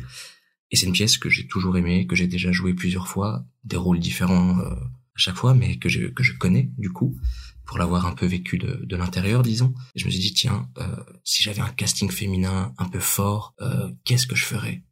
Et 0.72 0.76
c'est 0.76 0.88
une 0.88 0.92
pièce 0.92 1.18
que 1.18 1.30
j'ai 1.30 1.48
toujours 1.48 1.78
aimée, 1.78 2.06
que 2.06 2.18
j'ai 2.18 2.28
déjà 2.28 2.52
jouée 2.52 2.74
plusieurs 2.74 3.08
fois, 3.08 3.46
des 3.64 3.78
rôles 3.78 4.00
différents 4.00 4.60
euh, 4.60 4.74
à 4.74 5.18
chaque 5.18 5.38
fois, 5.38 5.54
mais 5.54 5.78
que 5.80 5.88
je, 5.88 6.08
que 6.08 6.22
je 6.22 6.34
connais 6.34 6.70
du 6.78 6.90
coup, 6.90 7.18
pour 7.64 7.78
l'avoir 7.78 8.06
un 8.06 8.14
peu 8.14 8.26
vécu 8.26 8.58
de, 8.58 8.84
de 8.84 8.96
l'intérieur, 8.98 9.42
disons. 9.42 9.74
Je 9.96 10.04
me 10.04 10.12
suis 10.12 10.20
dit, 10.20 10.34
tiens, 10.34 10.70
euh, 10.80 10.98
si 11.24 11.42
j'avais 11.42 11.62
un 11.62 11.70
casting 11.70 12.12
féminin 12.12 12.74
un 12.78 12.90
peu 12.90 13.00
fort, 13.00 13.54
euh, 13.62 13.90
qu'est-ce 14.04 14.28
que 14.28 14.36
je 14.36 14.44
ferais? 14.44 14.84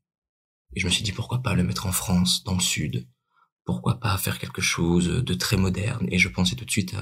Et 0.74 0.80
je 0.80 0.86
me 0.86 0.92
suis 0.92 1.04
dit, 1.04 1.12
pourquoi 1.12 1.42
pas 1.42 1.54
le 1.54 1.64
mettre 1.64 1.86
en 1.86 1.92
France, 1.92 2.46
dans 2.46 2.56
le 2.56 2.62
Sud? 2.62 3.10
Pourquoi 3.66 4.00
pas 4.00 4.18
faire 4.18 4.40
quelque 4.40 4.62
chose 4.62 5.08
de 5.08 5.34
très 5.34 5.58
moderne 5.58 6.08
Et 6.12 6.20
je 6.20 6.30
pensais 6.30 6.56
tout 6.56 6.66
de 6.66 6.72
suite 6.72 6.96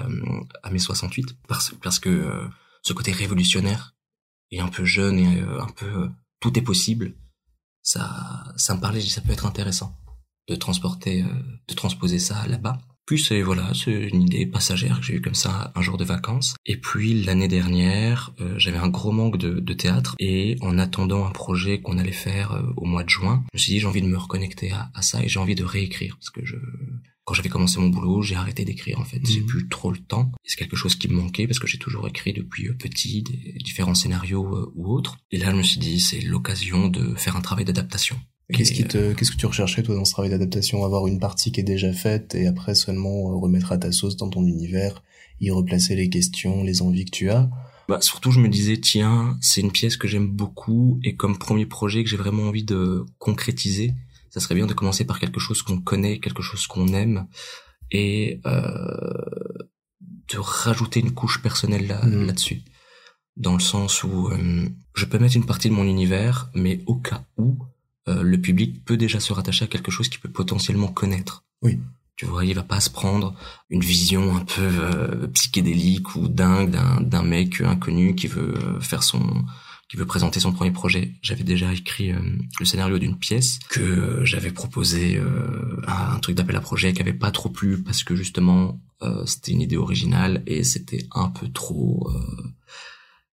à, 0.64 0.70
mai 0.70 0.80
68, 0.80 1.38
parce, 1.48 1.74
parce 1.82 2.00
que 2.00 2.10
euh, 2.10 2.48
ce 2.82 2.94
côté 2.94 3.12
révolutionnaire 3.12 3.96
et 4.52 4.60
un 4.60 4.68
peu 4.68 4.86
jeune 4.86 5.20
et 5.20 5.42
euh, 5.42 5.62
un 5.62 5.70
peu 5.70 5.86
euh, 5.86 6.10
tout 6.40 6.58
est 6.58 6.64
possible, 6.64 7.16
ça, 7.82 8.44
ça 8.58 8.76
me 8.76 8.82
parlait, 8.82 9.02
ça 9.02 9.22
peut 9.22 9.32
être 9.32 9.46
intéressant 9.46 9.98
de 10.48 10.56
transporter, 10.56 11.24
euh, 11.24 11.60
de 11.68 11.74
transposer 11.74 12.20
ça 12.20 12.46
là-bas. 12.48 12.80
Puis 13.12 13.20
c'est 13.22 13.42
voilà, 13.42 13.74
c'est 13.74 13.92
une 13.92 14.22
idée 14.22 14.46
passagère 14.46 15.02
que 15.02 15.06
j'ai 15.06 15.16
eue 15.16 15.22
comme 15.22 15.36
ça 15.36 15.74
un 15.76 15.82
jour 15.82 15.98
de 15.98 16.06
vacances. 16.06 16.56
Et 16.66 16.78
puis 16.78 17.26
l'année 17.26 17.50
dernière, 17.50 18.34
euh, 18.40 18.54
j'avais 18.58 18.78
un 18.78 18.88
gros 18.88 19.12
manque 19.12 19.36
de, 19.38 19.60
de 19.60 19.74
théâtre 19.74 20.16
et 20.18 20.56
en 20.62 20.78
attendant 20.78 21.26
un 21.26 21.32
projet 21.32 21.82
qu'on 21.82 21.98
allait 21.98 22.14
faire 22.14 22.54
euh, 22.54 22.62
au 22.78 22.86
mois 22.86 23.04
de 23.04 23.10
juin, 23.10 23.44
je 23.52 23.58
me 23.58 23.60
suis 23.60 23.74
dit 23.74 23.80
j'ai 23.82 23.88
envie 23.88 24.02
de 24.02 24.08
me 24.08 24.18
reconnecter 24.18 24.72
à, 24.72 24.92
à 24.94 25.02
ça 25.02 25.22
et 25.22 25.28
j'ai 25.28 25.40
envie 25.40 25.56
de 25.56 25.66
réécrire 25.66 26.16
parce 26.16 26.30
que 26.30 26.46
je 26.46 26.56
quand 27.26 27.34
j'avais 27.36 27.50
commencé 27.50 27.80
mon 27.80 27.90
boulot, 27.90 28.22
j'ai 28.24 28.36
arrêté 28.36 28.64
d'écrire 28.66 29.00
en 29.00 29.04
fait. 29.06 29.20
J'ai 29.26 29.42
Mhm. 29.42 29.46
plus 29.46 29.68
trop 29.68 29.92
le 29.92 30.00
temps. 30.00 30.32
C'est 30.46 30.58
quelque 30.58 30.76
chose 30.78 30.96
qui 30.96 31.08
me 31.10 31.14
manquait 31.16 31.48
parce 31.48 31.60
que 31.60 31.68
j'ai 31.68 31.78
toujours 31.80 32.08
écrit 32.08 32.32
depuis 32.34 32.68
euh, 32.70 32.74
petit 32.74 33.24
des 33.24 33.58
différents 33.64 33.94
scénarios 33.94 34.56
euh, 34.56 34.72
ou 34.76 34.88
autres. 34.92 35.18
Et 35.32 35.38
là, 35.38 35.52
je 35.52 35.58
me 35.58 35.64
suis 35.64 35.80
dit 35.80 36.00
c'est 36.00 36.22
l'occasion 36.22 36.88
de 36.88 37.14
faire 37.16 37.36
un 37.36 37.42
travail 37.42 37.66
d'adaptation. 37.66 38.18
Qu'est-ce 38.54 38.72
qui 38.74 38.84
te, 38.86 39.14
qu'est-ce 39.14 39.32
que 39.32 39.38
tu 39.38 39.46
recherchais 39.46 39.84
toi 39.84 39.96
dans 39.96 40.06
ce 40.06 40.12
travail 40.12 40.32
d'adaptation? 40.32 40.84
Avoir 40.86 41.08
une 41.08 41.20
partie 41.20 41.52
qui 41.52 41.60
est 41.60 41.64
déjà 41.64 41.92
faite 41.94 42.36
et 42.36 42.48
après 42.48 42.76
seulement 42.76 43.32
euh, 43.32 43.36
remettre 43.36 43.72
à 43.72 43.78
ta 43.78 43.92
sauce 43.92 44.18
dans 44.18 44.30
ton 44.30 44.46
univers, 44.46 45.04
y 45.40 45.50
replacer 45.52 45.96
les 45.96 46.10
questions, 46.10 46.64
les 46.64 46.82
envies 46.82 47.06
que 47.06 47.12
tu 47.12 47.30
as? 47.30 47.50
Bah, 47.90 48.00
surtout, 48.02 48.32
je 48.32 48.40
me 48.40 48.48
disais, 48.48 48.78
tiens, 48.80 49.38
c'est 49.42 49.62
une 49.62 49.72
pièce 49.72 49.98
que 49.98 50.08
j'aime 50.08 50.28
beaucoup 50.28 51.00
et 51.04 51.16
comme 51.16 51.38
premier 51.38 51.66
projet 51.66 52.04
que 52.04 52.10
j'ai 52.10 52.18
vraiment 52.18 52.44
envie 52.44 52.64
de 52.64 53.06
concrétiser, 53.18 53.94
ça 54.30 54.40
serait 54.40 54.56
bien 54.56 54.68
de 54.68 54.74
commencer 54.74 55.04
par 55.04 55.20
quelque 55.20 55.40
chose 55.40 55.62
qu'on 55.62 55.80
connaît, 55.82 56.20
quelque 56.20 56.42
chose 56.42 56.68
qu'on 56.68 56.88
aime 56.94 57.28
et 57.92 58.40
euh, 58.46 58.62
de 60.34 60.38
rajouter 60.40 61.00
une 61.02 61.12
couche 61.12 61.42
personnelle 61.42 61.88
là, 61.88 62.06
Mhm. 62.06 62.26
là-dessus. 62.28 62.62
Dans 63.38 63.54
le 63.54 63.60
sens 63.60 64.04
où 64.04 64.30
euh, 64.30 64.68
je 64.94 65.06
peux 65.06 65.18
mettre 65.20 65.36
une 65.36 65.46
partie 65.46 65.70
de 65.70 65.74
mon 65.74 65.86
univers, 65.86 66.50
mais 66.54 66.82
au 66.86 66.96
cas 66.96 67.24
où, 67.38 67.58
euh, 68.08 68.24
le 68.24 68.40
public 68.40 68.84
peut 68.86 68.98
déjà 68.98 69.20
se 69.20 69.34
rattacher 69.34 69.66
à 69.66 69.68
quelque 69.68 69.92
chose 69.92 70.10
qu'il 70.10 70.20
peut 70.20 70.32
potentiellement 70.32 70.88
connaître. 70.88 71.44
Oui. 71.62 71.80
Tu 72.16 72.26
vois, 72.26 72.46
il 72.46 72.54
va 72.54 72.64
pas 72.64 72.80
se 72.80 72.90
prendre 72.90 73.34
une 73.70 73.82
vision 73.82 74.36
un 74.36 74.42
peu 74.42 74.62
euh, 74.62 75.28
psychédélique 75.28 76.16
ou 76.16 76.28
dingue 76.28 76.70
d'un 76.70 77.02
d'un 77.02 77.24
mec 77.24 77.62
inconnu 77.62 78.16
qui 78.16 78.28
veut 78.28 78.54
euh, 78.58 78.80
faire 78.80 79.02
son 79.02 79.44
qui 79.92 79.98
veut 79.98 80.06
présenter 80.06 80.40
son 80.40 80.54
premier 80.54 80.72
projet. 80.72 81.16
J'avais 81.22 81.44
déjà 81.44 81.74
écrit 81.74 82.14
euh, 82.14 82.20
le 82.60 82.66
scénario 82.66 82.98
d'une 82.98 83.18
pièce 83.18 83.60
que 83.70 84.24
j'avais 84.24 84.52
proposé 84.52 85.18
euh, 85.18 85.82
à 85.86 86.14
un 86.14 86.20
truc 86.20 86.38
d'appel 86.38 86.56
à 86.56 86.62
projet 86.62 86.94
qui 86.94 87.02
avait 87.02 87.12
pas 87.12 87.32
trop 87.32 87.50
plu 87.50 87.84
parce 87.84 88.06
que 88.06 88.16
justement 88.16 88.80
euh, 89.02 89.26
c'était 89.26 89.52
une 89.52 89.60
idée 89.60 89.76
originale 89.76 90.44
et 90.46 90.64
c'était 90.64 91.06
un 91.12 91.28
peu 91.28 91.50
trop 91.50 92.10
euh, 92.10 92.54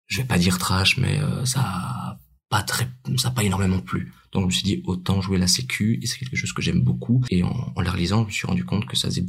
je 0.07 0.19
vais 0.19 0.29
pas 0.29 0.39
dire 0.39 0.59
trash 0.59 0.97
mais 0.97 1.19
euh, 1.19 1.45
ça 1.45 2.21
pas 2.49 2.63
très 2.63 2.89
ça 3.17 3.31
pas 3.31 3.43
énormément 3.45 3.81
plu. 3.81 4.13
Donc 4.33 4.43
je 4.43 4.47
me 4.47 4.51
suis 4.53 4.63
dit 4.65 4.83
autant 4.85 5.21
jouer 5.21 5.39
la 5.39 5.47
sécu 5.47 5.99
et 6.03 6.07
c'est 6.07 6.19
quelque 6.19 6.37
chose 6.37 6.53
que 6.53 6.63
j'aime 6.63 6.81
beaucoup 6.81 7.23
et 7.31 7.43
en, 7.43 7.73
en 7.75 7.81
la 7.81 7.91
relisant, 7.91 8.23
je 8.23 8.27
me 8.27 8.31
suis 8.33 8.47
rendu 8.47 8.65
compte 8.65 8.87
que 8.87 8.97
ça 8.97 9.09
faisait 9.09 9.25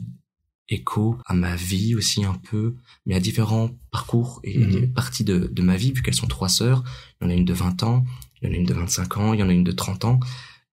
écho 0.67 1.17
à 1.25 1.33
ma 1.35 1.55
vie 1.55 1.93
aussi 1.95 2.25
un 2.25 2.33
peu, 2.33 2.75
mais 3.05 3.13
à 3.15 3.19
différents 3.19 3.69
parcours 3.91 4.39
et 4.43 4.57
Mhm. 4.57 4.93
parties 4.93 5.23
de, 5.23 5.47
de 5.51 5.61
ma 5.61 5.77
vie, 5.77 5.91
vu 5.91 6.01
qu'elles 6.01 6.15
sont 6.15 6.25
trois 6.27 6.49
sœurs. 6.49 6.83
Il 7.21 7.25
y 7.25 7.27
en 7.27 7.29
a 7.29 7.33
une 7.35 7.45
de 7.45 7.53
20 7.53 7.83
ans, 7.83 8.03
il 8.41 8.47
y 8.47 8.51
en 8.51 8.53
a 8.53 8.57
une 8.57 8.65
de 8.65 8.73
25 8.73 9.17
ans, 9.17 9.33
il 9.33 9.39
y 9.39 9.43
en 9.43 9.49
a 9.49 9.53
une 9.53 9.63
de 9.63 9.71
30 9.71 10.05
ans. 10.05 10.19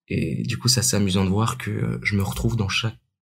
Et 0.08 0.42
du 0.44 0.56
coup, 0.58 0.68
c'est 0.68 0.80
assez 0.80 0.96
amusant 0.96 1.24
de 1.24 1.30
voir 1.30 1.58
que 1.58 1.70
euh, 1.70 1.98
je 2.02 2.16
me 2.16 2.22
retrouve 2.22 2.56
dans 2.56 2.68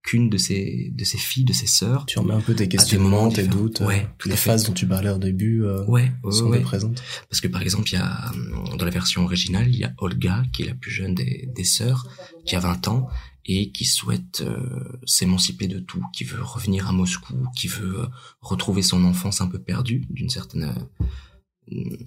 chacune 0.03 0.29
de 0.31 0.39
ces, 0.39 0.91
de 0.95 1.05
ces 1.05 1.19
filles, 1.19 1.45
de 1.45 1.53
ces 1.53 1.67
sœurs. 1.67 2.07
Tu 2.07 2.19
remets 2.19 2.35
un 2.35 2.41
peu 2.41 2.55
tes 2.55 2.69
questionnements, 2.69 3.29
tes 3.31 3.47
doutes, 3.47 3.81
euh, 3.83 3.87
Ouais, 3.87 4.09
tout 4.19 4.29
les 4.29 4.37
phases 4.37 4.65
dont 4.65 4.73
tu 4.73 4.87
parlais 4.87 5.11
au 5.11 5.19
début 5.19 5.63
euh, 5.65 5.85
Ouais, 5.87 6.11
ouais, 6.23 6.33
sont 6.33 6.47
ouais. 6.49 6.61
présentes. 6.61 7.03
Parce 7.29 7.41
que 7.41 7.49
par 7.49 7.63
exemple, 7.63 7.89
il 7.91 7.95
y 7.95 7.99
a 7.99 8.33
euh, 8.33 8.77
dans 8.77 8.85
la 8.85 8.91
version 8.91 9.25
originale, 9.25 9.69
il 9.69 9.77
y 9.79 9.85
a 9.85 9.93
Olga 9.99 10.43
qui 10.53 10.63
est 10.63 10.67
la 10.67 10.75
plus 10.75 10.91
jeune 10.91 11.15
des, 11.15 11.49
des 11.55 11.65
sœurs, 11.65 12.07
qui 12.47 12.57
a 12.57 12.61
20 12.61 12.89
ans 12.89 13.09
et 13.47 13.71
qui 13.73 13.85
souhaite 13.85 14.43
euh, 14.43 14.99
s'émanciper 15.07 15.67
de 15.67 15.79
tout, 15.81 16.05
qui 16.13 16.25
veut 16.25 16.43
revenir 16.43 16.89
à 16.89 16.93
Moscou, 16.93 17.35
qui 17.57 17.69
veut 17.69 18.01
euh, 18.01 18.07
retrouver 18.41 18.83
son 18.83 19.05
enfance 19.05 19.41
un 19.41 19.47
peu 19.47 19.59
perdue 19.59 20.07
d'une 20.11 20.31
certaine 20.31 20.75
euh, 20.75 21.05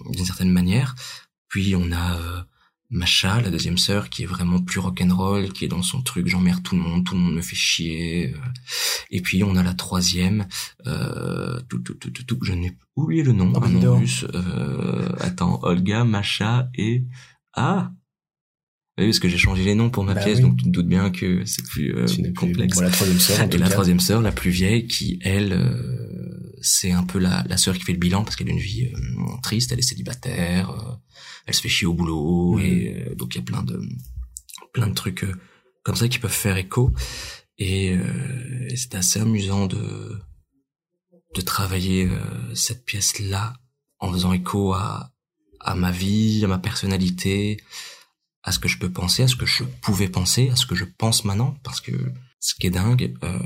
d'une 0.10 0.26
certaine 0.26 0.52
manière. 0.52 0.96
Puis 1.48 1.76
on 1.76 1.92
a 1.92 2.46
Masha, 2.94 3.42
la 3.42 3.50
deuxième 3.50 3.78
sœur, 3.78 4.10
qui 4.10 4.24
est 4.24 4.28
vraiment 4.28 4.60
plus 4.62 4.80
rock'n'roll, 4.80 5.52
qui 5.52 5.66
est 5.66 5.68
dans 5.68 5.82
son 5.82 6.02
truc, 6.02 6.28
j'emmerde 6.28 6.62
tout 6.64 6.76
le 6.76 6.82
monde, 6.82 7.04
tout 7.04 7.16
le 7.16 7.20
monde 7.22 7.34
me 7.36 7.42
fait 7.42 7.56
chier. 7.56 8.34
euh. 8.34 8.38
Et 9.10 9.22
puis 9.22 9.44
on 9.44 9.56
a 9.56 9.64
la 9.64 9.74
troisième, 9.74 10.46
euh, 10.88 11.60
tout, 11.70 11.80
tout, 11.80 11.96
tout, 11.96 12.12
tout, 12.12 12.24
tout, 12.24 12.40
je 12.44 12.54
n'ai 12.54 12.72
oublié 12.96 13.24
le 13.24 13.34
nom, 13.34 13.50
bah, 13.50 13.62
un 13.64 13.70
nom 13.70 13.98
russe. 13.98 14.26
Euh, 14.34 15.10
attends, 15.20 15.60
Olga, 15.64 16.04
Masha 16.04 16.70
et 16.76 17.04
ah. 17.54 17.92
Oui, 19.00 19.06
parce 19.08 19.18
que 19.20 19.28
j'ai 19.28 19.40
changé 19.40 19.64
les 19.64 19.74
noms 19.74 19.90
pour 19.90 20.04
ma 20.04 20.14
Bah 20.14 20.22
pièce, 20.24 20.38
oui. 20.38 20.44
donc 20.44 20.58
tu 20.58 20.66
te 20.66 20.70
doutes 20.70 20.88
bien 20.88 21.10
que 21.10 21.44
c'est 21.46 21.66
plus 21.66 21.96
euh, 21.96 22.06
plus 22.06 22.34
complexe. 22.34 22.78
bon, 22.78 22.84
la 22.84 22.92
troisième 22.92 23.20
sœur 23.20 23.42
Et 23.52 23.58
la 23.58 23.70
troisième 23.70 24.00
sœur, 24.00 24.22
la 24.22 24.32
plus 24.32 24.52
vieille, 24.52 24.86
qui 24.86 25.18
elle, 25.24 25.54
euh, 25.54 26.23
c'est 26.64 26.92
un 26.92 27.04
peu 27.04 27.20
la, 27.20 27.44
la 27.48 27.58
sœur 27.58 27.76
qui 27.78 27.84
fait 27.84 27.94
le 27.94 28.00
bilan 28.00 28.24
parce 28.24 28.36
qu'elle 28.36 28.50
a 28.50 28.52
une 28.52 28.58
vie 28.60 28.88
euh, 28.88 29.38
triste, 29.44 29.72
elle 29.72 29.80
est 29.80 29.84
célibataire, 29.84 30.70
euh, 30.72 30.96
elle 31.46 31.54
se 31.54 31.62
fait 31.62 31.70
chier 31.70 31.86
au 31.88 31.94
boulot 31.94 32.58
Mhm. 32.58 32.66
et 32.66 33.06
euh, 33.10 33.16
donc 33.16 33.36
il 33.36 33.38
y 33.38 33.42
a 33.42 33.44
plein 33.44 33.64
de 33.64 33.80
plein 34.74 34.88
de 34.88 34.94
trucs 34.94 35.26
comme 35.84 35.96
ça 35.96 36.08
qui 36.08 36.18
peuvent 36.20 36.32
faire 36.32 36.58
écho 36.58 36.92
et, 37.58 37.92
euh, 37.96 38.68
et 38.70 38.76
c'était 38.78 38.98
assez 38.98 39.20
amusant 39.20 39.68
de 39.68 40.18
de 41.36 41.42
travailler 41.42 42.10
cette 42.54 42.86
pièce 42.86 43.18
là 43.20 43.54
en 44.00 44.12
faisant 44.12 44.34
écho 44.34 44.74
à 44.74 45.12
à 45.60 45.76
ma 45.76 45.92
vie, 45.92 46.44
à 46.44 46.48
ma 46.48 46.60
personnalité, 46.60 47.58
à 48.44 48.52
ce 48.52 48.60
que 48.60 48.68
je 48.68 48.78
peux 48.78 48.92
penser, 48.92 49.24
à 49.24 49.28
ce 49.30 49.38
que 49.38 49.46
je 49.46 49.64
pouvais 49.82 50.10
penser, 50.10 50.50
à 50.50 50.58
ce 50.58 50.66
que 50.66 50.76
je 50.76 50.84
pense 50.84 51.24
maintenant, 51.24 51.56
parce 51.64 51.80
que 51.80 51.94
ce 52.46 52.56
qui 52.56 52.68
est 52.68 52.72
dingue, 52.72 53.16
euh, 53.24 53.40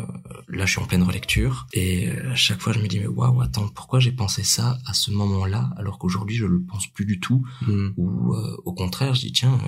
là 0.48 0.66
je 0.66 0.72
suis 0.72 0.82
en 0.82 0.86
pleine 0.88 1.04
relecture 1.04 1.68
et 1.72 2.10
euh, 2.10 2.32
à 2.32 2.36
chaque 2.36 2.60
fois 2.60 2.74
je 2.74 2.80
me 2.80 2.88
dis 2.88 3.00
mais 3.00 3.06
waouh 3.06 3.42
attends 3.42 3.68
pourquoi 3.68 4.00
j'ai 4.00 4.12
pensé 4.12 4.42
ça 4.44 4.80
à 4.88 4.94
ce 4.96 5.12
moment-là 5.12 5.70
alors 5.77 6.00
qu'aujourd'hui 6.00 6.36
je 6.36 6.48
le 6.48 6.63
pense 6.63 6.88
plus 6.88 7.06
du 7.06 7.20
tout? 7.20 7.46
Hmm. 7.62 7.89
ou 7.96 8.34
euh, 8.34 8.58
au 8.66 8.74
contraire 8.74 9.13
je 9.13 9.22
dis 9.22 9.32
tiens 9.32 9.54
euh, 9.54 9.68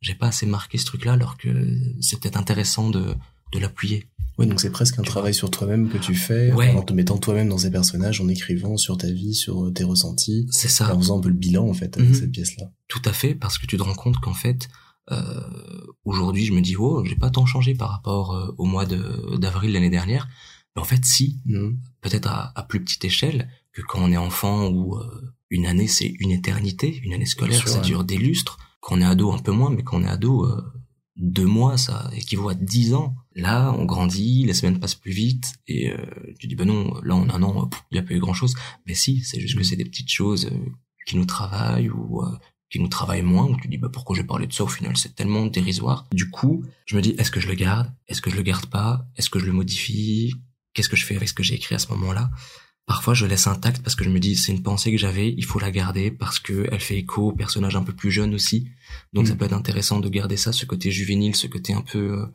j'ai 0.00 0.16
pas 0.16 0.26
assez 0.26 0.44
marqué 0.46 0.76
ce 0.76 0.86
truc-là 0.86 1.12
alors 1.12 1.36
que 1.36 1.48
c'est 2.00 2.18
peut-être 2.20 2.36
intéressant 2.36 2.90
de 2.90 3.14
de 3.52 3.60
l'appuyer. 3.60 4.08
Ouais, 4.36 4.46
donc 4.46 4.58
c'est 4.60 4.70
presque 4.72 4.98
un 4.98 5.02
Tu 5.02 5.08
travail 5.10 5.32
sur 5.32 5.48
toi-même 5.48 5.88
que 5.88 5.96
tu 5.98 6.16
fais, 6.16 6.52
Ouais. 6.54 6.72
en 6.74 6.82
te 6.82 6.92
mettant 6.92 7.18
toi-même 7.18 7.48
dans 7.48 7.58
ces 7.58 7.70
personnages, 7.70 8.20
en 8.20 8.26
écrivant 8.28 8.76
sur 8.76 8.98
ta 8.98 9.08
vie, 9.08 9.32
sur 9.32 9.72
tes 9.72 9.84
ressentis, 9.84 10.48
C'est 10.50 10.66
ça. 10.66 10.92
en 10.92 10.98
faisant 10.98 11.18
un 11.18 11.20
peu 11.20 11.28
le 11.28 11.36
bilan 11.36 11.68
en 11.68 11.72
fait 11.74 11.96
avec 11.96 12.08
Mhm. 12.08 12.14
cette 12.16 12.32
pièce-là. 12.32 12.64
Tout 12.88 13.02
à 13.04 13.12
fait, 13.12 13.36
parce 13.36 13.58
que 13.58 13.66
tu 13.66 13.76
te 13.76 13.82
rends 13.84 13.94
compte 13.94 14.16
qu'en 14.18 14.34
fait, 14.34 14.68
aujourd'hui, 16.04 16.44
je 16.44 16.52
me 16.52 16.60
dis, 16.60 16.76
oh, 16.76 17.04
j'ai 17.04 17.16
pas 17.16 17.30
tant 17.30 17.46
changé 17.46 17.74
par 17.74 17.90
rapport 17.90 18.32
euh, 18.34 18.54
au 18.58 18.64
mois 18.64 18.86
de 18.86 19.36
d'avril 19.36 19.72
l'année 19.72 19.90
dernière. 19.90 20.28
Mais 20.76 20.82
en 20.82 20.84
fait, 20.84 21.04
si, 21.04 21.40
Mhm. 21.44 21.78
peut-être 22.00 22.28
à, 22.28 22.52
à 22.54 22.62
plus 22.62 22.82
petite 22.82 23.04
échelle 23.04 23.48
que 23.72 23.82
quand 23.82 24.00
on 24.02 24.10
est 24.12 24.16
enfant 24.16 24.68
où 24.68 24.96
euh, 24.96 25.32
une 25.50 25.66
année 25.66 25.86
c'est 25.88 26.12
une 26.20 26.30
éternité, 26.30 27.00
une 27.04 27.12
année 27.12 27.26
scolaire 27.26 27.58
sûr, 27.60 27.68
ça 27.68 27.78
ouais. 27.78 27.84
dure 27.84 28.04
des 28.04 28.16
lustres. 28.18 28.58
Quand 28.80 28.96
on 28.96 29.00
est 29.00 29.04
ado, 29.04 29.32
un 29.32 29.38
peu 29.38 29.52
moins, 29.52 29.70
mais 29.70 29.82
quand 29.82 29.98
on 29.98 30.04
est 30.04 30.08
ado, 30.08 30.44
euh, 30.44 30.60
deux 31.16 31.46
mois, 31.46 31.76
ça 31.78 32.10
équivaut 32.16 32.48
à 32.48 32.54
dix 32.54 32.92
ans. 32.92 33.14
Là, 33.36 33.72
on 33.78 33.84
grandit, 33.84 34.44
les 34.44 34.52
semaines 34.54 34.80
passent 34.80 34.94
plus 34.96 35.12
vite, 35.12 35.54
et 35.68 35.90
euh, 35.92 35.96
tu 36.40 36.48
dis, 36.48 36.54
ben 36.56 36.66
non, 36.66 36.92
là, 37.02 37.14
en 37.14 37.28
un 37.30 37.42
an, 37.42 37.70
il 37.92 37.96
y 37.96 37.98
a 37.98 38.02
pas 38.02 38.14
eu 38.14 38.18
grand-chose. 38.18 38.54
Mais 38.86 38.94
si, 38.94 39.20
c'est 39.22 39.40
juste 39.40 39.54
que 39.54 39.60
Mhm. 39.60 39.64
c'est 39.64 39.76
des 39.76 39.84
petites 39.84 40.10
choses 40.10 40.46
euh, 40.46 40.58
qui 41.06 41.16
nous 41.16 41.24
travaillent 41.24 41.88
ou 41.88 42.22
euh, 42.22 42.36
qui 42.74 42.80
nous 42.80 42.88
travaillent 42.88 43.22
moins, 43.22 43.44
où 43.44 43.56
tu 43.60 43.68
dis, 43.68 43.78
bah, 43.78 43.88
pourquoi 43.92 44.16
j'ai 44.16 44.24
parlé 44.24 44.48
de 44.48 44.52
ça 44.52 44.64
au 44.64 44.68
final, 44.68 44.96
c'est 44.96 45.14
tellement 45.14 45.46
dérisoire. 45.46 46.06
Du 46.12 46.28
coup, 46.28 46.64
je 46.86 46.96
me 46.96 47.02
dis, 47.02 47.14
est-ce 47.18 47.30
que 47.30 47.38
je 47.38 47.46
le 47.46 47.54
garde? 47.54 47.88
Est-ce 48.08 48.20
que 48.20 48.30
je 48.30 48.36
le 48.36 48.42
garde 48.42 48.66
pas? 48.66 49.06
Est-ce 49.16 49.30
que 49.30 49.38
je 49.38 49.46
le 49.46 49.52
modifie? 49.52 50.34
Qu'est-ce 50.72 50.88
que 50.88 50.96
je 50.96 51.06
fais 51.06 51.14
avec 51.14 51.28
ce 51.28 51.34
que 51.34 51.44
j'ai 51.44 51.54
écrit 51.54 51.76
à 51.76 51.78
ce 51.78 51.86
moment-là? 51.92 52.30
Parfois, 52.86 53.14
je 53.14 53.26
laisse 53.26 53.46
intact 53.46 53.80
parce 53.82 53.94
que 53.94 54.02
je 54.02 54.10
me 54.10 54.18
dis, 54.18 54.34
c'est 54.34 54.50
une 54.50 54.62
pensée 54.62 54.90
que 54.90 54.98
j'avais, 54.98 55.32
il 55.38 55.44
faut 55.44 55.60
la 55.60 55.70
garder 55.70 56.10
parce 56.10 56.40
que 56.40 56.66
elle 56.72 56.80
fait 56.80 56.98
écho 56.98 57.28
au 57.28 57.32
personnage 57.32 57.76
un 57.76 57.82
peu 57.84 57.92
plus 57.94 58.10
jeune 58.10 58.34
aussi. 58.34 58.68
Donc, 59.12 59.24
Mm. 59.24 59.28
ça 59.28 59.36
peut 59.36 59.44
être 59.44 59.52
intéressant 59.52 60.00
de 60.00 60.08
garder 60.08 60.36
ça, 60.36 60.52
ce 60.52 60.66
côté 60.66 60.90
juvénile, 60.90 61.36
ce 61.36 61.46
côté 61.46 61.72
un 61.74 61.80
peu 61.82 61.98
euh, 62.18 62.26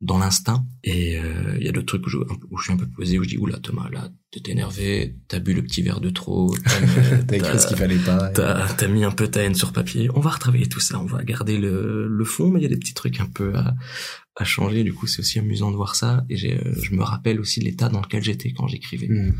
dans 0.00 0.18
l'instinct. 0.18 0.64
Et 0.84 1.18
euh, 1.18 1.56
il 1.58 1.66
y 1.66 1.68
a 1.68 1.72
d'autres 1.72 1.86
trucs 1.86 2.06
où 2.06 2.10
je, 2.10 2.18
où 2.18 2.58
je 2.58 2.64
suis 2.64 2.72
un 2.72 2.76
peu 2.76 2.86
posé, 2.86 3.18
où 3.18 3.24
je 3.24 3.28
dis, 3.30 3.38
oula, 3.38 3.58
Thomas, 3.58 3.88
là, 3.90 4.10
t'es 4.30 4.50
énervé, 4.50 5.16
t'as 5.26 5.40
bu 5.40 5.54
le 5.54 5.62
petit 5.62 5.82
verre 5.82 6.00
de 6.00 6.10
trop, 6.10 6.54
t'as 7.26 7.36
écrit 7.36 7.58
ce 7.58 7.66
qu'il 7.66 7.76
fallait 7.76 7.98
pas. 7.98 8.28
T'as 8.28 8.88
mis 8.88 9.04
un 9.04 9.10
peu 9.10 9.28
ta 9.28 9.42
haine 9.42 9.54
sur 9.54 9.72
papier. 9.72 10.08
On 10.14 10.20
va 10.20 10.30
retravailler 10.30 10.68
tout 10.68 10.80
ça. 10.80 11.00
On 11.00 11.06
va 11.06 11.24
garder 11.24 11.58
le, 11.58 12.06
le 12.06 12.24
fond, 12.24 12.50
mais 12.50 12.60
il 12.60 12.62
y 12.62 12.66
a 12.66 12.70
des 12.70 12.76
petits 12.76 12.94
trucs 12.94 13.20
un 13.20 13.26
peu 13.26 13.54
à, 13.56 13.74
à 14.36 14.44
changer. 14.44 14.84
Du 14.84 14.94
coup, 14.94 15.06
c'est 15.06 15.20
aussi 15.20 15.38
amusant 15.38 15.70
de 15.70 15.76
voir 15.76 15.96
ça. 15.96 16.24
Et 16.30 16.54
euh, 16.54 16.72
je 16.82 16.94
me 16.94 17.02
rappelle 17.02 17.40
aussi 17.40 17.60
l'état 17.60 17.88
dans 17.88 18.00
lequel 18.00 18.22
j'étais 18.22 18.52
quand 18.52 18.68
j'écrivais. 18.68 19.08
Mhm. 19.08 19.34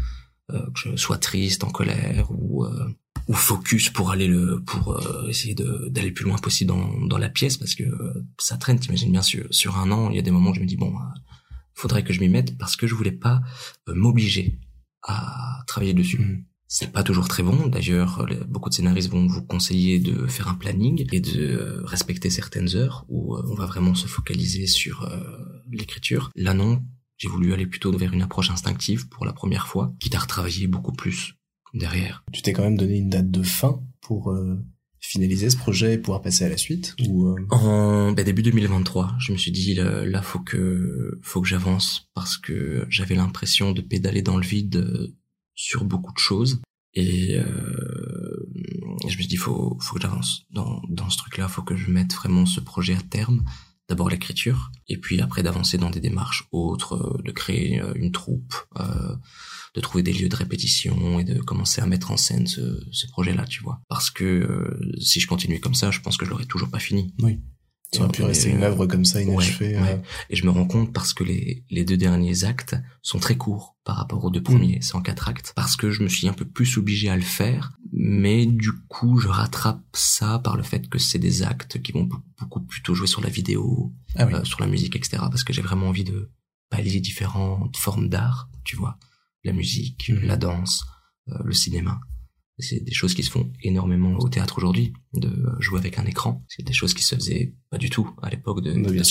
Euh, 0.50 0.64
que 0.70 0.80
je 0.92 0.96
sois 0.96 1.18
triste, 1.18 1.62
en 1.62 1.68
colère 1.68 2.28
ou 2.30 2.64
euh, 2.64 2.88
ou 3.28 3.34
focus 3.34 3.90
pour 3.90 4.10
aller 4.10 4.26
le 4.26 4.62
pour 4.64 4.96
euh, 4.96 5.28
essayer 5.28 5.54
d'aller 5.54 6.08
le 6.08 6.14
plus 6.14 6.24
loin 6.24 6.38
possible 6.38 6.68
dans 6.68 6.98
dans 7.06 7.18
la 7.18 7.28
pièce 7.28 7.58
parce 7.58 7.74
que 7.74 7.84
euh, 7.84 8.26
ça 8.38 8.56
traîne. 8.56 8.80
T'imagines 8.80 9.12
bien 9.12 9.22
sur 9.22 9.46
sur 9.50 9.76
un 9.76 9.92
an, 9.92 10.10
il 10.10 10.16
y 10.16 10.18
a 10.18 10.22
des 10.22 10.30
moments 10.30 10.50
où 10.50 10.54
je 10.54 10.60
me 10.60 10.66
dis 10.66 10.76
bon, 10.76 10.94
euh, 10.94 11.20
faudrait 11.74 12.02
que 12.02 12.12
je 12.12 12.20
m'y 12.20 12.28
mette 12.28 12.56
parce 12.56 12.74
que 12.74 12.86
je 12.86 12.94
voulais 12.94 13.12
pas 13.12 13.40
m'obliger 13.86 14.58
à 15.02 15.62
travailler 15.66 15.94
dessus. 15.94 16.18
Mhm. 16.18 16.44
C'est 16.70 16.92
pas 16.92 17.02
toujours 17.02 17.28
très 17.28 17.42
bon. 17.42 17.66
D'ailleurs, 17.66 18.26
beaucoup 18.46 18.68
de 18.68 18.74
scénaristes 18.74 19.08
vont 19.08 19.26
vous 19.26 19.42
conseiller 19.42 20.00
de 20.00 20.26
faire 20.26 20.48
un 20.48 20.54
planning 20.54 21.06
et 21.12 21.20
de 21.20 21.80
respecter 21.84 22.28
certaines 22.28 22.76
heures 22.76 23.06
où 23.08 23.38
on 23.38 23.54
va 23.54 23.64
vraiment 23.64 23.94
se 23.94 24.06
focaliser 24.06 24.66
sur 24.66 25.10
l'écriture. 25.72 26.30
Là, 26.34 26.52
non. 26.52 26.82
J'ai 27.16 27.28
voulu 27.28 27.54
aller 27.54 27.66
plutôt 27.66 27.96
vers 27.96 28.12
une 28.12 28.20
approche 28.20 28.50
instinctive 28.50 29.08
pour 29.08 29.24
la 29.24 29.32
première 29.32 29.66
fois, 29.66 29.94
quitte 29.98 30.14
à 30.14 30.18
retravailler 30.18 30.66
beaucoup 30.66 30.92
plus 30.92 31.37
derrière. 31.74 32.24
Tu 32.32 32.42
t'es 32.42 32.52
quand 32.52 32.62
même 32.62 32.76
donné 32.76 32.98
une 32.98 33.10
date 33.10 33.30
de 33.30 33.42
fin 33.42 33.80
pour 34.00 34.30
euh, 34.30 34.58
finaliser 35.00 35.48
ce 35.50 35.56
projet 35.56 35.94
et 35.94 35.98
pouvoir 35.98 36.22
passer 36.22 36.44
à 36.44 36.48
la 36.48 36.56
suite 36.56 36.94
ou 37.06 37.28
euh, 37.28 37.46
En 37.50 38.12
ben, 38.12 38.24
début 38.24 38.42
2023, 38.42 39.16
je 39.18 39.32
me 39.32 39.38
suis 39.38 39.52
dit 39.52 39.74
là, 39.74 40.04
là, 40.04 40.22
faut 40.22 40.40
que 40.40 41.18
faut 41.22 41.40
que 41.40 41.48
j'avance 41.48 42.08
parce 42.14 42.36
que 42.36 42.86
j'avais 42.88 43.14
l'impression 43.14 43.72
de 43.72 43.80
pédaler 43.80 44.22
dans 44.22 44.36
le 44.36 44.44
vide 44.44 44.76
euh, 44.76 45.16
sur 45.54 45.84
beaucoup 45.84 46.12
de 46.12 46.18
choses 46.18 46.60
et 46.94 47.38
euh, 47.38 48.50
je 49.02 49.06
me 49.06 49.10
suis 49.10 49.26
dit 49.26 49.36
faut 49.36 49.78
faut 49.80 49.96
que 49.96 50.02
j'avance 50.02 50.42
dans 50.50 50.82
dans 50.88 51.08
ce 51.10 51.16
truc-là, 51.18 51.48
faut 51.48 51.62
que 51.62 51.76
je 51.76 51.90
mette 51.90 52.12
vraiment 52.14 52.46
ce 52.46 52.60
projet 52.60 52.94
à 52.94 53.02
terme. 53.02 53.44
D'abord 53.88 54.10
l'écriture 54.10 54.70
et 54.88 54.98
puis 54.98 55.20
après 55.20 55.42
d'avancer 55.42 55.78
dans 55.78 55.90
des 55.90 56.00
démarches 56.00 56.44
autres, 56.52 56.94
euh, 56.94 57.22
de 57.22 57.32
créer 57.32 57.80
euh, 57.80 57.92
une 57.94 58.12
troupe, 58.12 58.54
euh, 58.78 59.16
de 59.74 59.80
trouver 59.80 60.02
des 60.02 60.12
lieux 60.12 60.28
de 60.28 60.36
répétition 60.36 61.18
et 61.18 61.24
de 61.24 61.40
commencer 61.40 61.80
à 61.80 61.86
mettre 61.86 62.10
en 62.10 62.16
scène 62.16 62.46
ce, 62.46 62.80
ce 62.90 63.06
projet-là, 63.08 63.44
tu 63.46 63.62
vois. 63.62 63.80
Parce 63.88 64.10
que 64.10 64.24
euh, 64.24 64.92
si 65.00 65.20
je 65.20 65.26
continuais 65.26 65.60
comme 65.60 65.74
ça, 65.74 65.90
je 65.90 66.00
pense 66.00 66.16
que 66.16 66.24
je 66.24 66.30
l'aurais 66.30 66.46
toujours 66.46 66.70
pas 66.70 66.78
fini. 66.78 67.14
Ça 67.92 68.02
aurait 68.02 68.12
pu 68.12 68.22
rester 68.22 68.50
une 68.50 68.62
œuvre 68.62 68.86
comme 68.86 69.04
ça 69.06 69.22
inachevée 69.22 69.76
ouais, 69.76 69.76
euh, 69.76 69.82
ouais. 69.96 70.02
Et 70.30 70.36
je 70.36 70.44
me 70.44 70.50
rends 70.50 70.66
compte 70.66 70.92
parce 70.92 71.14
que 71.14 71.24
les, 71.24 71.64
les 71.70 71.84
deux 71.84 71.96
derniers 71.96 72.44
actes 72.44 72.76
sont 73.02 73.18
très 73.18 73.36
courts 73.36 73.76
par 73.84 73.96
rapport 73.96 74.22
aux 74.24 74.30
deux 74.30 74.42
premiers. 74.42 74.78
C'est 74.82 74.94
en 74.94 75.00
quatre 75.00 75.28
actes. 75.28 75.52
Parce 75.56 75.74
que 75.76 75.90
je 75.90 76.02
me 76.02 76.08
suis 76.08 76.28
un 76.28 76.34
peu 76.34 76.44
plus 76.44 76.76
obligé 76.76 77.08
à 77.08 77.16
le 77.16 77.22
faire. 77.22 77.72
Mais 77.92 78.44
du 78.44 78.72
coup, 78.88 79.18
je 79.18 79.28
rattrape 79.28 79.80
ça 79.94 80.38
par 80.38 80.56
le 80.58 80.62
fait 80.62 80.88
que 80.90 80.98
c'est 80.98 81.18
des 81.18 81.42
actes 81.42 81.80
qui 81.80 81.92
vont 81.92 82.04
be- 82.04 82.20
beaucoup 82.38 82.60
plutôt 82.60 82.94
jouer 82.94 83.06
sur 83.06 83.22
la 83.22 83.30
vidéo, 83.30 83.94
Ah 84.16 84.26
oui. 84.26 84.34
euh, 84.34 84.44
sur 84.44 84.60
la 84.60 84.66
musique, 84.66 84.94
etc. 84.94 85.16
Parce 85.30 85.42
que 85.44 85.54
j'ai 85.54 85.62
vraiment 85.62 85.88
envie 85.88 86.04
de 86.04 86.30
pallier 86.68 87.00
différentes 87.00 87.78
formes 87.78 88.10
d'art, 88.10 88.50
tu 88.64 88.76
vois. 88.76 88.98
La 89.44 89.52
musique, 89.54 90.10
Mhm. 90.12 90.26
la 90.26 90.36
danse, 90.36 90.84
euh, 91.30 91.38
le 91.42 91.52
cinéma. 91.54 91.98
C'est 92.60 92.80
des 92.84 92.92
choses 92.92 93.14
qui 93.14 93.22
se 93.22 93.30
font 93.30 93.50
énormément 93.62 94.18
au 94.18 94.28
théâtre 94.28 94.58
aujourd'hui, 94.58 94.92
de 95.14 95.30
jouer 95.60 95.78
avec 95.78 95.98
un 95.98 96.04
écran. 96.04 96.44
C'est 96.48 96.64
des 96.64 96.72
choses 96.72 96.92
qui 96.94 97.04
se 97.04 97.14
faisaient 97.14 97.54
pas 97.70 97.78
du 97.78 97.88
tout 97.90 98.10
à 98.22 98.30
l'époque 98.30 98.62
de, 98.62 98.72
bien 98.72 99.02
de. 99.02 99.06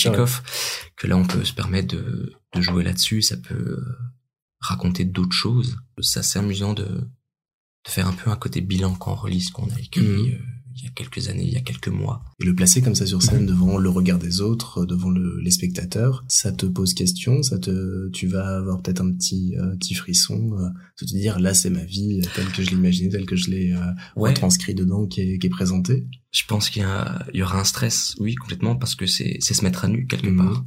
Que 0.96 1.06
là, 1.06 1.16
on 1.16 1.26
peut 1.26 1.44
se 1.44 1.54
permettre 1.54 1.94
de, 1.96 2.32
de 2.54 2.60
jouer 2.60 2.84
là-dessus. 2.84 3.22
Ça 3.22 3.36
peut 3.38 3.54
euh, 3.54 3.96
raconter 4.60 5.04
d'autres 5.04 5.32
choses. 5.34 5.78
C'est 6.00 6.20
assez 6.20 6.38
amusant 6.38 6.74
de, 6.74 6.84
de 6.84 7.90
faire 7.90 8.06
un 8.06 8.12
peu 8.12 8.30
un 8.30 8.36
côté 8.36 8.60
bilan 8.60 8.94
quand 8.94 9.12
on 9.12 9.16
relit 9.16 9.40
ce 9.40 9.52
qu'on 9.52 9.68
a 9.70 9.80
écrit 9.80 10.02
Mhm. 10.02 10.38
Euh, 10.78 10.80
il 10.80 10.84
y 10.84 10.86
a 10.86 10.90
quelques 10.90 11.28
années, 11.28 11.44
il 11.44 11.52
y 11.52 11.56
a 11.56 11.60
quelques 11.60 11.88
mois. 11.88 12.22
Et 12.40 12.44
le 12.44 12.54
placer 12.54 12.82
comme 12.82 12.94
ça 12.94 13.06
sur 13.06 13.22
scène 13.22 13.42
Mhm. 13.42 13.46
devant 13.46 13.78
le 13.78 13.88
regard 13.88 14.18
des 14.18 14.40
autres, 14.40 14.82
euh, 14.82 14.86
devant 14.86 15.10
le- 15.10 15.40
les 15.40 15.50
spectateurs, 15.50 16.24
ça 16.28 16.52
te 16.52 16.66
pose 16.66 16.94
question, 16.94 17.42
ça 17.42 17.58
te, 17.58 18.08
tu 18.10 18.26
vas 18.26 18.56
avoir 18.58 18.80
peut-être 18.82 19.00
un 19.00 19.12
petit, 19.12 19.54
euh, 19.56 19.76
petit 19.76 19.94
frisson, 19.94 20.52
euh, 20.58 20.68
de 21.00 21.06
te 21.06 21.12
dire 21.12 21.38
là 21.40 21.54
c'est 21.54 21.70
ma 21.70 21.84
vie 21.84 22.20
euh, 22.22 22.28
telle 22.34 22.50
que 22.52 22.62
je 22.62 22.70
l'imaginais, 22.70 23.10
telle 23.10 23.26
que 23.26 23.36
je 23.36 23.50
l'ai 23.50 23.72
euh, 23.72 23.80
Ouais. 24.16 24.30
retranscrit 24.30 24.74
dedans, 24.74 25.06
qui 25.06 25.20
est, 25.22 25.38
qui 25.38 25.46
est 25.46 25.50
présenté. 25.50 26.06
Je 26.30 26.42
pense 26.46 26.68
qu'il 26.70 26.82
y, 26.82 27.36
y 27.38 27.42
aura 27.42 27.58
un 27.60 27.64
stress, 27.64 28.14
oui, 28.20 28.34
complètement, 28.34 28.76
parce 28.76 28.94
que 28.94 29.06
c'est 29.06 29.38
c'est 29.40 29.54
se 29.54 29.64
mettre 29.64 29.84
à 29.84 29.88
nu 29.88 30.06
quelque 30.06 30.28
Mhm. 30.28 30.36
part. 30.36 30.64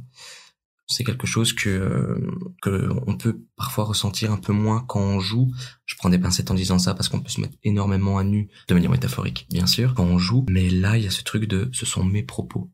C'est 0.86 1.04
quelque 1.04 1.26
chose 1.26 1.52
que 1.52 2.20
que 2.60 2.90
on 3.06 3.16
peut 3.16 3.44
parfois 3.56 3.84
ressentir 3.84 4.32
un 4.32 4.36
peu 4.36 4.52
moins 4.52 4.84
quand 4.86 5.00
on 5.00 5.20
joue. 5.20 5.52
Je 5.86 5.94
prends 5.96 6.10
des 6.10 6.18
pincettes 6.18 6.50
en 6.50 6.54
disant 6.54 6.78
ça 6.78 6.94
parce 6.94 7.08
qu'on 7.08 7.20
peut 7.20 7.30
se 7.30 7.40
mettre 7.40 7.56
énormément 7.62 8.18
à 8.18 8.24
nu, 8.24 8.48
de 8.68 8.74
manière 8.74 8.90
métaphorique, 8.90 9.46
bien 9.50 9.66
sûr, 9.66 9.94
quand 9.94 10.04
on 10.04 10.18
joue. 10.18 10.44
Mais 10.50 10.68
là, 10.68 10.98
il 10.98 11.04
y 11.04 11.06
a 11.06 11.10
ce 11.10 11.22
truc 11.22 11.44
de, 11.44 11.70
ce 11.72 11.86
sont 11.86 12.04
mes 12.04 12.22
propos, 12.22 12.70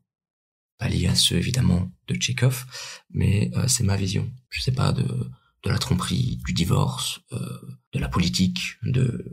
pas 0.77 0.89
liés 0.89 1.07
à 1.07 1.15
ceux 1.15 1.37
évidemment 1.37 1.91
de 2.07 2.15
Tchekhov, 2.15 2.65
mais 3.11 3.51
euh, 3.55 3.67
c'est 3.67 3.83
ma 3.83 3.95
vision. 3.95 4.29
Je 4.49 4.61
sais 4.61 4.73
pas 4.73 4.91
de 4.91 5.05
de 5.63 5.69
la 5.69 5.77
tromperie, 5.77 6.39
du 6.45 6.53
divorce, 6.53 7.19
euh, 7.33 7.59
de 7.93 7.99
la 7.99 8.07
politique, 8.07 8.77
de 8.83 9.25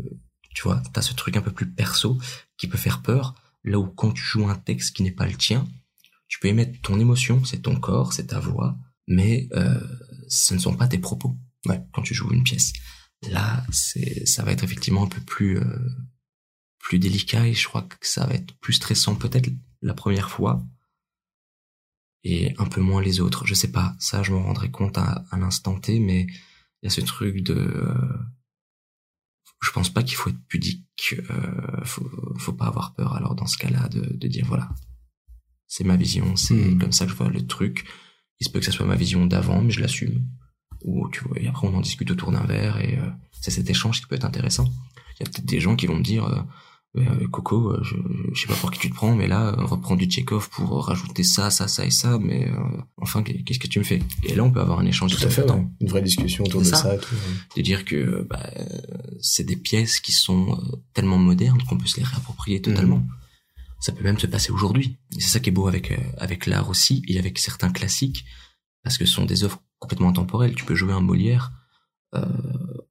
tu 0.55 0.63
vois, 0.63 0.83
t'as 0.93 1.03
ce 1.03 1.13
truc 1.13 1.37
un 1.37 1.43
peu 1.43 1.53
plus 1.53 1.71
perso 1.71 2.19
qui 2.57 2.67
peut 2.67 2.79
faire 2.79 3.03
peur. 3.03 3.35
Là 3.63 3.79
où 3.79 3.87
quand 3.87 4.13
tu 4.13 4.23
joues 4.23 4.49
un 4.49 4.55
texte 4.55 4.97
qui 4.97 5.03
n'est 5.03 5.11
pas 5.11 5.27
le 5.27 5.35
tien, 5.35 5.69
tu 6.29 6.39
peux 6.41 6.49
émettre 6.49 6.81
ton 6.83 6.99
émotion, 6.99 7.45
c'est 7.45 7.63
ton 7.63 7.79
corps, 7.79 8.13
c'est 8.13 8.29
ta 8.29 8.41
voix, 8.41 8.77
mais 9.07 9.49
euh, 9.53 9.81
ce 10.29 10.55
ne 10.55 10.59
sont 10.59 10.77
pas 10.77 10.89
tes 10.89 10.99
propos. 10.99 11.37
Ouais. 11.67 11.83
Quand 11.93 12.03
tu 12.03 12.15
joues 12.15 12.33
une 12.33 12.45
pièce, 12.45 12.73
là, 13.31 13.65
c'est, 13.73 14.27
ça 14.27 14.43
va 14.43 14.53
être 14.53 14.65
effectivement 14.65 15.05
un 15.05 15.09
peu 15.09 15.21
plus 15.21 15.59
euh, 15.59 15.89
plus 16.79 16.99
délicat 16.99 17.47
et 17.47 17.55
je 17.55 17.67
crois 17.67 17.83
que 17.83 18.07
ça 18.07 18.27
va 18.27 18.35
être 18.35 18.57
plus 18.59 18.75
stressant 18.75 19.17
peut-être 19.17 19.51
la 19.83 19.95
première 19.95 20.31
fois 20.31 20.65
et 22.23 22.55
un 22.59 22.67
peu 22.67 22.81
moins 22.81 23.03
les 23.03 23.21
autres. 23.21 23.47
Je 23.47 23.55
sais 23.55 23.73
pas, 23.73 23.97
ça 23.99 24.23
je 24.23 24.33
me 24.33 24.39
rendrai 24.39 24.71
compte 24.71 24.99
à, 24.99 25.25
à 25.31 25.39
l'instant 25.39 25.79
T, 25.79 25.99
mais 26.01 26.27
il 26.83 26.85
y 26.85 26.87
a 26.87 26.91
ce 26.91 27.01
truc 27.01 27.43
de 27.43 27.55
euh, 27.55 28.19
je 29.63 29.71
pense 29.71 29.91
pas 29.91 30.03
qu'il 30.03 30.17
faut 30.17 30.31
être 30.31 30.47
pudique, 30.49 31.15
euh, 31.31 31.85
faut, 31.85 32.09
faut 32.39 32.53
pas 32.53 32.67
avoir 32.67 32.95
peur 32.95 33.15
alors 33.15 33.35
dans 33.35 33.47
ce 33.47 33.59
cas-là 33.59 33.89
de, 33.89 34.01
de 34.01 34.29
dire 34.29 34.45
voilà, 34.47 34.71
c'est 35.69 35.85
ma 35.85 35.97
vision, 35.97 36.37
c'est 36.37 36.55
Mhm. 36.55 36.79
comme 36.79 36.93
ça 36.93 37.05
que 37.07 37.13
je 37.13 37.17
vois 37.17 37.29
le 37.29 37.47
truc. 37.47 37.85
Il 38.41 38.47
se 38.47 38.51
peut 38.51 38.59
que 38.61 38.67
ça 38.67 38.73
soit 38.73 38.87
ma 38.87 38.97
vision 38.97 39.27
d'avant, 39.27 39.63
mais 39.63 39.71
je 39.71 39.81
l'assume. 39.81 40.23
Ou 40.85 41.09
tu 41.11 41.21
vois, 41.25 41.39
et 41.41 41.49
après 41.49 41.67
on 41.69 41.75
en 41.75 41.81
discute 41.81 42.11
autour 42.11 42.33
d'un 42.33 42.45
verre 42.45 42.79
et 42.81 42.99
euh, 42.99 43.09
c'est 43.41 43.51
cet 43.51 43.69
échange 43.71 44.01
qui 44.01 44.07
peut 44.07 44.15
être 44.15 44.25
intéressant. 44.27 44.65
Il 45.19 45.25
y 45.25 45.29
a 45.29 45.31
peut-être 45.31 45.47
des 45.47 45.59
gens 45.61 45.75
qui 45.75 45.87
vont 45.87 45.97
me 45.97 46.03
dire 46.03 46.25
euh, 46.27 46.41
euh, 46.99 47.29
Coco, 47.29 47.71
euh, 47.73 47.81
je, 47.83 47.97
je 48.35 48.41
sais 48.43 48.47
pas 48.47 48.55
pour 48.55 48.71
qui 48.71 48.79
tu 48.79 48.91
te 48.91 48.95
prends, 48.95 49.15
mais 49.15 49.27
là, 49.27 49.49
euh, 49.49 49.65
reprends 49.65 49.97
du 49.97 50.05
Tchekhov 50.07 50.49
pour 50.51 50.87
rajouter 50.87 51.25
ça, 51.25 51.51
ça, 51.51 51.67
ça 51.69 51.85
et 51.87 51.91
ça, 51.91 52.19
mais 52.19 52.51
enfin, 52.99 53.23
qu'est-ce 53.23 53.59
que 53.59 53.67
tu 53.67 53.79
me 53.79 53.85
fais? 53.85 54.01
Et 54.25 54.35
là, 54.35 54.45
on 54.45 54.51
peut 54.51 54.61
avoir 54.61 54.79
un 54.81 54.87
échange 54.87 55.17
Tout 55.17 55.25
à 55.27 55.31
fait, 55.31 55.51
ouais. 55.51 55.67
une 55.81 55.89
vraie 55.89 56.03
discussion 56.03 56.45
autour 56.45 56.61
de 56.61 56.67
ça. 56.67 56.77
ça. 56.77 56.95
et 56.95 56.99
tout, 56.99 57.15
ouais. 57.15 57.21
de 57.57 57.63
dire 57.63 57.85
que 57.85 58.27
bah, 58.31 58.51
c'est 59.21 59.45
des 59.45 59.57
pièces 59.57 59.99
qui 60.01 60.13
sont 60.13 60.59
tellement 60.95 61.19
modernes 61.19 61.63
qu'on 61.69 61.79
peut 61.79 61.87
se 61.87 61.97
les 61.99 62.05
réapproprier 62.05 62.61
totalement. 62.63 62.99
Mhm. 62.99 63.09
Ça 63.81 63.93
peut 63.93 64.05
même 64.05 64.19
se 64.19 64.27
passer 64.27 64.51
aujourd'hui. 64.51 64.99
C'est 65.13 65.29
ça 65.29 65.41
qui 65.41 65.51
est 65.51 65.53
beau 65.53 65.69
avec 65.69 65.93
euh, 65.93 65.97
avec 66.19 66.47
l'art 66.47 66.71
aussi 66.71 67.03
et 67.09 67.19
avec 67.19 67.39
certains 67.39 67.71
classiques, 67.71 68.25
parce 68.83 68.99
que 68.99 69.05
ce 69.07 69.13
sont 69.13 69.25
des 69.25 69.45
œuvres 69.45 69.63
complètement 69.79 70.09
intemporelles. 70.09 70.55
Tu 70.55 70.65
peux 70.65 70.75
jouer 70.75 70.93
un 70.93 71.01
Molière 71.01 71.53
euh, 72.15 72.25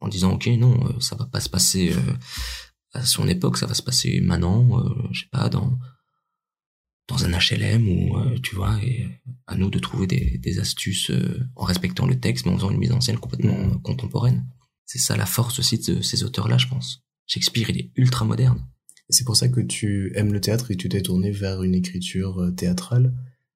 en 0.01 0.08
disant 0.08 0.34
ok 0.34 0.48
non, 0.48 0.88
euh, 0.88 1.00
ça 1.00 1.15
va 1.15 1.25
pas 1.25 1.39
se 1.39 1.50
passer 1.50 1.94
euh, 1.94 2.13
à 2.94 3.06
son 3.06 3.27
époque, 3.27 3.58
ça 3.58 3.65
va 3.65 3.74
se 3.74 3.82
passer 3.82 4.22
maintenant, 4.22 4.80
euh, 4.80 5.08
je 5.12 5.22
sais 5.22 5.30
pas 5.32 5.50
dans 5.50 5.77
dans 7.08 7.24
un 7.24 7.38
HLM 7.38 7.88
ou 7.88 8.18
euh, 8.18 8.38
tu 8.42 8.56
vois 8.56 8.82
et 8.84 9.08
à 9.46 9.56
nous 9.56 9.70
de 9.70 9.77
trouver 9.77 10.08
des, 10.08 10.39
des 10.39 10.60
astuces 10.60 11.12
en 11.56 11.63
respectant 11.63 12.08
le 12.08 12.20
texte 12.20 12.46
mais 12.46 12.51
en 12.51 12.58
faisant 12.58 12.72
une 12.72 12.80
mise 12.80 12.92
en 12.92 13.01
scène 13.01 13.20
complètement 13.20 13.77
contemporaine. 13.80 14.48
C'est 14.86 15.00
ça 15.00 15.15
la 15.15 15.25
force 15.25 15.60
aussi 15.60 15.80
de 15.80 16.01
ces 16.01 16.24
auteurs-là, 16.24 16.58
je 16.58 16.68
pense. 16.68 17.04
Shakespeare, 17.27 17.70
il 17.70 17.77
est 17.77 17.92
ultra 17.96 18.25
moderne. 18.25 18.65
C'est 19.09 19.24
pour 19.24 19.38
ça 19.38 19.50
que 19.50 19.62
tu 19.62 20.12
aimes 20.15 20.33
le 20.33 20.41
théâtre 20.41 20.71
et 20.71 20.75
que 20.75 20.81
tu 20.81 20.89
t'es 20.89 21.01
tourné 21.01 21.31
vers 21.31 21.63
une 21.63 21.75
écriture 21.75 22.41
euh, 22.41 22.51
théâtrale. 22.51 23.13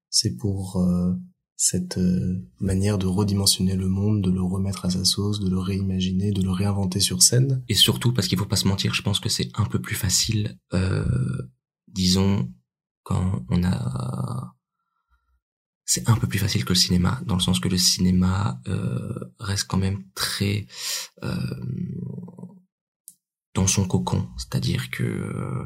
C'est 0.08 0.36
pour 0.36 0.76
euh, 0.76 1.12
cette 1.56 1.98
euh, 1.98 2.42
manière 2.60 2.98
de 2.98 3.06
redimensionner 3.06 3.76
le 3.76 3.88
monde, 3.88 4.22
de 4.22 4.30
le 4.30 4.42
remettre 4.42 4.86
à 4.86 4.90
sa 4.90 5.04
sauce, 5.04 5.40
de 5.40 5.50
le 5.50 5.58
réimaginer, 5.58 6.32
de 6.32 6.42
le 6.42 6.50
réinventer 6.50 7.00
sur 7.00 7.22
scène. 7.22 7.62
Et 7.68 7.74
surtout 7.74 8.12
parce 8.12 8.28
qu'il 8.28 8.38
faut 8.38 8.46
pas 8.46 8.56
se 8.56 8.68
mentir, 8.68 8.94
je 8.94 9.02
pense 9.02 9.20
que 9.20 9.28
c'est 9.28 9.50
un 9.54 9.66
peu 9.66 9.80
plus 9.80 9.96
facile, 9.96 10.58
euh, 10.72 11.04
disons, 11.88 12.48
quand 13.02 13.44
on 13.50 13.62
a 13.64 14.54
c'est 15.92 16.08
un 16.08 16.14
peu 16.14 16.28
plus 16.28 16.38
facile 16.38 16.64
que 16.64 16.68
le 16.68 16.78
cinéma, 16.78 17.20
dans 17.26 17.34
le 17.34 17.40
sens 17.40 17.58
que 17.58 17.66
le 17.66 17.76
cinéma 17.76 18.60
euh, 18.68 19.12
reste 19.40 19.64
quand 19.64 19.76
même 19.76 20.04
très 20.14 20.68
euh, 21.24 21.36
dans 23.54 23.66
son 23.66 23.84
cocon, 23.86 24.28
c'est-à-dire 24.36 24.90
que 24.90 25.02
euh, 25.02 25.64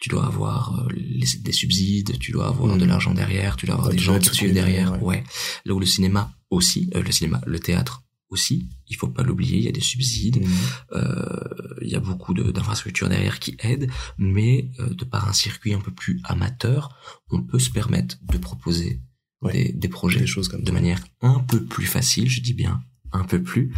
tu 0.00 0.08
dois 0.10 0.26
avoir 0.26 0.78
euh, 0.80 0.88
les- 0.92 1.38
des 1.40 1.52
subsides, 1.52 2.18
tu 2.18 2.30
dois 2.32 2.48
avoir 2.48 2.74
Mhm. 2.74 2.80
de 2.80 2.84
l'argent 2.84 3.14
derrière, 3.14 3.56
tu 3.56 3.66
dois 3.66 3.74
avoir 3.76 3.88
Ouais, 3.88 3.94
des 3.96 4.02
gens 4.02 4.18
qui 4.18 4.30
suivent 4.34 4.52
derrière, 4.54 5.02
ouais. 5.02 5.24
Là 5.64 5.74
où 5.74 5.80
le 5.80 5.86
cinéma 5.86 6.32
aussi, 6.50 6.90
euh, 6.94 7.02
le 7.02 7.10
cinéma, 7.12 7.40
le 7.46 7.58
théâtre 7.58 8.04
aussi, 8.30 8.68
il 8.88 8.96
faut 8.96 9.08
pas 9.08 9.22
l'oublier, 9.22 9.56
il 9.56 9.64
y 9.64 9.68
a 9.68 9.72
des 9.72 9.80
subsides, 9.80 10.44
euh, 10.92 11.48
il 11.82 11.88
y 11.88 11.94
a 11.94 12.00
beaucoup 12.00 12.34
de- 12.34 12.50
d'infrastructures 12.52 13.08
derrière 13.08 13.38
qui 13.40 13.56
aident, 13.60 13.90
mais 14.18 14.70
de 14.78 15.04
par 15.04 15.28
un 15.28 15.32
circuit 15.32 15.72
un 15.74 15.80
peu 15.80 15.90
plus 15.92 16.20
amateur, 16.24 16.94
on 17.30 17.42
peut 17.42 17.58
se 17.58 17.70
permettre 17.70 18.16
de 18.30 18.38
proposer 18.38 19.00
Ouais. 19.40 19.52
des, 19.52 19.72
des 19.72 19.88
projets 19.88 20.20
Des 20.20 20.26
choses 20.26 20.48
comme 20.48 20.62
de 20.62 20.66
ça. 20.66 20.72
manière 20.72 21.00
un 21.22 21.38
peu 21.40 21.64
plus 21.64 21.86
facile, 21.86 22.28
je 22.28 22.40
dis 22.40 22.54
bien 22.54 22.82
un 23.12 23.24
peu 23.24 23.42
plus, 23.42 23.72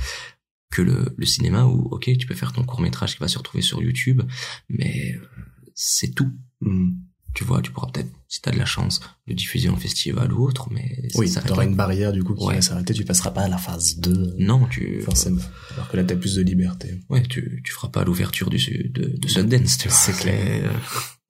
que 0.71 0.83
le, 0.83 1.15
le 1.17 1.27
cinéma 1.27 1.65
où, 1.65 1.89
ok, 1.91 2.11
tu 2.19 2.27
peux 2.27 2.35
faire 2.35 2.53
ton 2.53 2.65
court 2.65 2.81
métrage 2.81 3.15
qui 3.15 3.19
va 3.21 3.29
se 3.29 3.39
retrouver 3.39 3.63
sur 3.63 3.83
YouTube, 3.83 4.23
mais 4.69 5.15
euh, 5.17 5.27
c'est 5.75 6.15
tout. 6.15 6.31
Mhm. 6.61 6.97
Tu 7.33 7.45
vois, 7.45 7.63
tu 7.63 7.71
pourras 7.71 7.87
peut-être, 7.93 8.11
si 8.27 8.41
t'as 8.43 8.51
de 8.51 8.59
la 8.59 8.65
chance, 8.65 9.01
le 9.29 9.35
diffuser 9.35 9.69
en 9.69 9.77
festival 9.77 10.33
ou 10.33 10.43
autre, 10.45 10.69
mais 10.73 11.09
ça 11.11 11.19
Oui, 11.21 11.29
s'arrête 11.29 11.49
t'auras 11.49 11.65
une 11.65 11.77
barrière 11.77 12.13
du 12.13 12.25
coup 12.25 12.35
qui 12.35 12.45
Ouais. 12.45 12.57
va 12.57 12.61
s'arrêter, 12.61 12.93
tu 12.93 13.05
passeras 13.05 13.31
pas 13.31 13.43
à 13.43 13.49
la 13.49 13.57
phase 13.57 13.99
2. 13.99 14.35
Non, 14.41 14.67
tu, 14.67 15.01
Forcément. 15.03 15.41
Alors 15.75 15.89
que 15.89 15.97
là, 15.97 16.03
t'as 16.03 16.17
plus 16.17 16.35
de 16.35 16.43
liberté. 16.43 17.01
ouais, 17.09 17.23
tu, 17.23 17.63
tu 17.65 17.73
feras 17.73 17.87
pas 17.89 18.03
l'ouverture 18.05 18.51
du, 18.51 18.59
de, 18.93 19.17
de 19.17 19.29
Sundance, 19.29 19.79
tu 19.79 19.87
vois. 19.89 19.97
C'est 19.97 20.13
clair. 20.17 20.73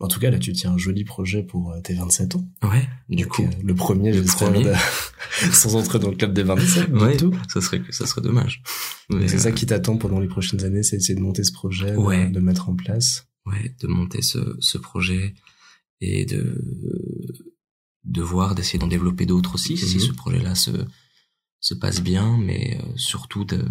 En 0.02 0.08
tout 0.08 0.18
cas, 0.18 0.30
là, 0.30 0.38
tu 0.38 0.52
tiens 0.54 0.72
un 0.72 0.78
joli 0.78 1.04
projet 1.04 1.42
pour 1.42 1.72
euh, 1.72 1.80
tes 1.82 1.92
27 1.94 2.36
ans. 2.36 2.48
Ouais, 2.62 2.88
du 3.10 3.24
Donc, 3.24 3.32
coup, 3.32 3.42
euh, 3.44 3.50
le 3.62 3.74
premier, 3.74 4.12
j'espère, 4.14 4.50
premier. 4.50 4.64
de- 4.64 4.72
sans 5.52 5.76
entrer 5.76 5.98
dans 5.98 6.08
le 6.10 6.16
club 6.16 6.32
des 6.32 6.42
27, 6.42 6.88
ouais, 6.92 7.16
tout. 7.18 7.34
ça 7.52 7.60
serait, 7.60 7.82
ça 7.90 8.06
serait 8.06 8.22
dommage. 8.22 8.62
Mais 9.10 9.28
c'est 9.28 9.36
euh, 9.36 9.40
ça 9.40 9.52
qui 9.52 9.66
t'attend 9.66 9.98
pendant 9.98 10.18
les 10.18 10.26
prochaines 10.28 10.64
années, 10.64 10.82
c'est 10.82 10.96
d'essayer 10.96 11.14
de 11.16 11.20
monter 11.22 11.44
ce 11.44 11.52
projet, 11.52 11.92
de- 11.92 11.96
Ouais. 11.98 12.28
de, 12.30 12.34
le 12.38 12.40
mettre 12.44 12.68
en 12.70 12.74
place. 12.76 13.26
ouais, 13.46 13.74
de 13.80 13.86
monter 13.88 14.22
ce, 14.22 14.56
ce 14.60 14.78
projet 14.78 15.34
et 16.00 16.24
de, 16.24 16.58
de 18.04 18.22
voir, 18.22 18.54
d'essayer 18.54 18.78
d'en 18.78 18.86
développer 18.86 19.26
d'autres 19.26 19.54
aussi, 19.54 19.76
si 19.76 19.96
Mhm. 19.96 20.00
ce 20.00 20.12
projet-là 20.12 20.54
se, 20.54 20.70
se 21.60 21.74
passe 21.74 22.00
bien, 22.00 22.38
mais 22.38 22.78
euh, 22.82 22.92
surtout 22.96 23.44
de, 23.44 23.62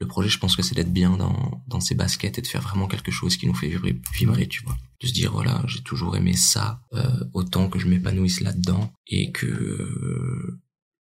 le 0.00 0.06
projet, 0.06 0.28
je 0.28 0.38
pense 0.38 0.54
que 0.54 0.62
c'est 0.62 0.74
d'être 0.74 0.92
bien 0.92 1.16
dans, 1.16 1.62
dans 1.66 1.80
ses 1.80 1.94
baskets 1.94 2.38
et 2.38 2.42
de 2.42 2.46
faire 2.46 2.62
vraiment 2.62 2.86
quelque 2.86 3.10
chose 3.10 3.36
qui 3.36 3.46
nous 3.46 3.54
fait 3.54 3.68
vibrer, 3.68 4.00
vibrer 4.12 4.46
tu 4.46 4.62
vois. 4.62 4.76
De 5.00 5.06
se 5.06 5.12
dire, 5.12 5.32
voilà, 5.32 5.62
j'ai 5.66 5.82
toujours 5.82 6.16
aimé 6.16 6.34
ça, 6.34 6.80
euh, 6.94 7.24
autant 7.34 7.68
que 7.68 7.78
je 7.78 7.88
m'épanouisse 7.88 8.40
là-dedans 8.40 8.92
et 9.08 9.32
que 9.32 9.46
euh, 9.46 10.60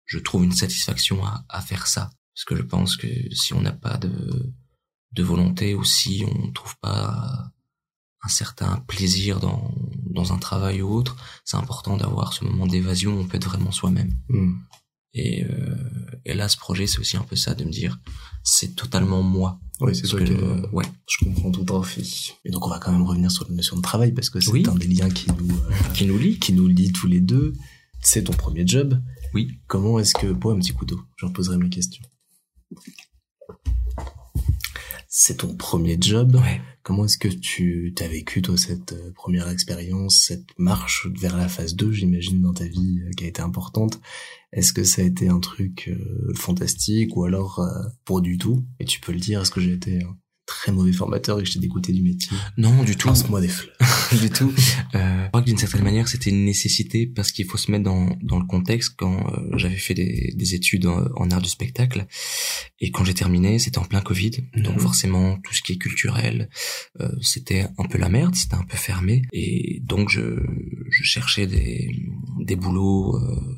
je 0.05 0.19
trouve 0.19 0.45
une 0.45 0.53
satisfaction 0.53 1.25
à, 1.25 1.45
à 1.49 1.63
faire 1.63 1.87
ça. 1.87 2.11
Parce 2.35 2.45
que 2.45 2.57
je 2.57 2.63
pense 2.63 2.97
que 2.97 3.09
si 3.35 3.55
on 3.55 3.61
n'a 3.61 3.73
pas 3.73 3.97
de, 3.97 4.53
de 5.13 5.23
volonté 5.23 5.75
aussi, 5.75 6.25
on 6.27 6.51
trouve 6.53 6.77
pas 6.81 7.51
un 8.23 8.29
certain 8.29 8.77
plaisir 8.87 9.41
dans, 9.41 9.75
dans 10.07 10.33
un 10.33 10.39
travail 10.39 10.81
ou 10.83 10.95
autre, 10.95 11.17
c'est 11.45 11.57
important 11.57 11.97
d'avoir 11.97 12.33
ce 12.33 12.45
moment 12.45 12.67
d'évasion 12.67 13.15
où 13.15 13.21
on 13.21 13.27
peut 13.27 13.37
être 13.37 13.49
vraiment 13.49 13.73
soi-même. 13.73 14.15
Hmm. 14.29 14.55
Et, 15.15 15.45
euh, 15.45 15.77
et 16.25 16.35
là, 16.35 16.49
ce 16.49 16.57
projet, 16.57 16.87
c'est 16.87 16.99
aussi 16.99 17.17
un 17.17 17.23
peu 17.23 17.37
ça, 17.37 17.55
de 17.55 17.65
me 17.65 17.71
dire, 17.71 17.99
c'est 18.43 18.75
totalement 18.75 19.23
moi. 19.23 19.61
Oui, 19.81 19.95
c'est 19.95 20.07
toi 20.09 20.21
que, 20.21 20.33
euh, 20.33 20.67
ouais. 20.73 20.85
Je 21.09 21.25
comprends 21.25 21.51
tout 21.51 21.77
à 21.77 21.83
fait. 21.83 22.03
Et 22.45 22.51
donc, 22.51 22.67
on 22.67 22.71
va 22.71 22.79
quand 22.79 22.93
même 22.93 23.03
revenir 23.03 23.31
sur 23.31 23.47
la 23.49 23.55
notion 23.55 23.77
de 23.77 23.83
travail, 23.83 24.13
parce 24.13 24.31
que 24.31 24.41
c'est 24.41 24.51
Oui. 24.51 24.65
un 24.69 24.75
des 24.75 24.87
liens 24.87 25.11
qui 25.11 25.27
nous, 25.33 25.55
euh, 25.55 25.71
Qui 25.95 26.07
nous 26.07 26.19
lie 26.19 26.39
qui 26.39 26.53
nous 26.53 26.67
lie 26.69 26.93
tous 26.93 27.07
les 27.09 27.21
deux. 27.21 27.53
C'est 28.01 28.25
ton 28.25 28.33
premier 28.33 28.67
job. 28.67 29.01
Oui. 29.35 29.59
Comment 29.67 29.99
est-ce 29.99 30.15
que... 30.15 30.33
Pour 30.33 30.53
un 30.53 30.59
petit 30.59 30.73
coup 30.73 30.85
d'eau, 30.87 31.01
je 31.17 31.27
reposerai 31.27 31.57
mes 31.59 31.69
questions? 31.69 32.05
C'est 35.15 35.37
ton 35.37 35.55
premier 35.55 35.99
job. 36.01 36.37
Ouais. 36.37 36.63
Comment 36.83 37.05
est-ce 37.05 37.19
que 37.19 37.29
tu 37.29 37.95
as 38.01 38.09
vécu, 38.09 38.41
toi, 38.41 38.57
cette 38.57 38.95
euh, 38.95 39.13
première 39.15 39.51
expérience, 39.51 40.25
cette 40.27 40.59
marche 40.59 41.07
vers 41.21 41.37
la 41.37 41.49
phase 41.49 41.77
2, 41.77 41.93
j'imagine, 41.93 42.41
dans 42.41 42.55
ta 42.55 42.65
vie, 42.65 43.03
euh, 43.03 43.11
qui 43.15 43.25
a 43.25 43.29
été 43.29 43.43
importante? 43.43 44.01
Est-ce 44.55 44.73
que 44.73 44.85
ça 44.85 45.03
a 45.03 45.05
été 45.05 45.29
un 45.29 45.39
truc 45.39 45.89
euh, 45.89 46.33
fantastique 46.35 47.15
ou 47.15 47.25
alors 47.25 47.59
euh, 47.59 47.89
pas 48.07 48.21
du 48.23 48.39
tout? 48.39 48.65
Et 48.81 48.87
tu 48.87 49.01
peux 49.01 49.13
le 49.13 49.19
dire, 49.19 49.43
est-ce 49.43 49.51
que 49.51 49.61
j'ai 49.61 49.75
été 49.75 50.03
un 50.03 50.17
très 50.63 50.71
mauvais 50.73 50.93
formateur 50.93 51.41
et 51.41 51.43
que 51.43 51.49
je 51.49 51.55
t'ai 51.55 51.59
dégoûté 51.59 51.93
du 51.93 52.03
métier 52.03 52.31
Non, 52.57 52.85
du 52.85 52.97
tout. 52.97 53.09
Lance-moi 53.09 53.41
des 53.41 53.49
fleurs. 53.49 53.75
du 54.21 54.31
tout. 54.31 54.53
Euh, 54.95 55.25
je 55.25 55.29
crois 55.29 55.41
que 55.41 55.47
d'une 55.47 55.59
certaine 55.59 55.83
manière, 55.83 56.07
c'était 56.07 56.31
une 56.31 56.45
nécessité 56.45 57.07
parce 57.09 57.33
qu'il 57.33 57.47
faut 57.47 57.59
se 57.59 57.69
mettre 57.73 57.83
dans, 57.83 58.17
dans 58.23 58.39
le 58.39 58.47
contexte 58.47 58.95
quand 58.97 59.27
euh, 59.33 59.57
j'avais 59.57 59.77
fait 59.77 59.95
des, 59.95 60.33
des 60.37 60.55
études 60.55 60.87
en, 60.87 61.05
en 61.17 61.31
art 61.33 61.43
du 61.43 61.49
spectacle 61.49 62.07
et 62.79 62.93
quand 62.93 63.05
j'ai 63.05 63.15
terminé, 63.15 63.59
c'était 63.59 63.79
en 63.79 63.85
plein 63.85 64.01
Covid. 64.03 64.31
Donc 64.57 64.75
Mhm. 64.75 64.81
forcément, 64.81 65.39
tout 65.43 65.53
ce 65.53 65.63
qui 65.63 65.73
est 65.73 65.79
culturel, 65.79 66.49
euh, 67.01 67.09
c'était 67.21 67.67
un 67.77 67.85
peu 67.89 67.99
la 67.99 68.09
merde, 68.09 68.35
c'était 68.37 68.55
un 68.55 68.65
peu 68.65 68.77
fermé 68.77 69.23
et 69.33 69.81
donc 69.83 70.11
je, 70.11 70.39
je 70.91 71.03
cherchais 71.03 71.47
des, 71.49 71.91
des 72.41 72.55
boulots 72.57 73.17
euh, 73.17 73.57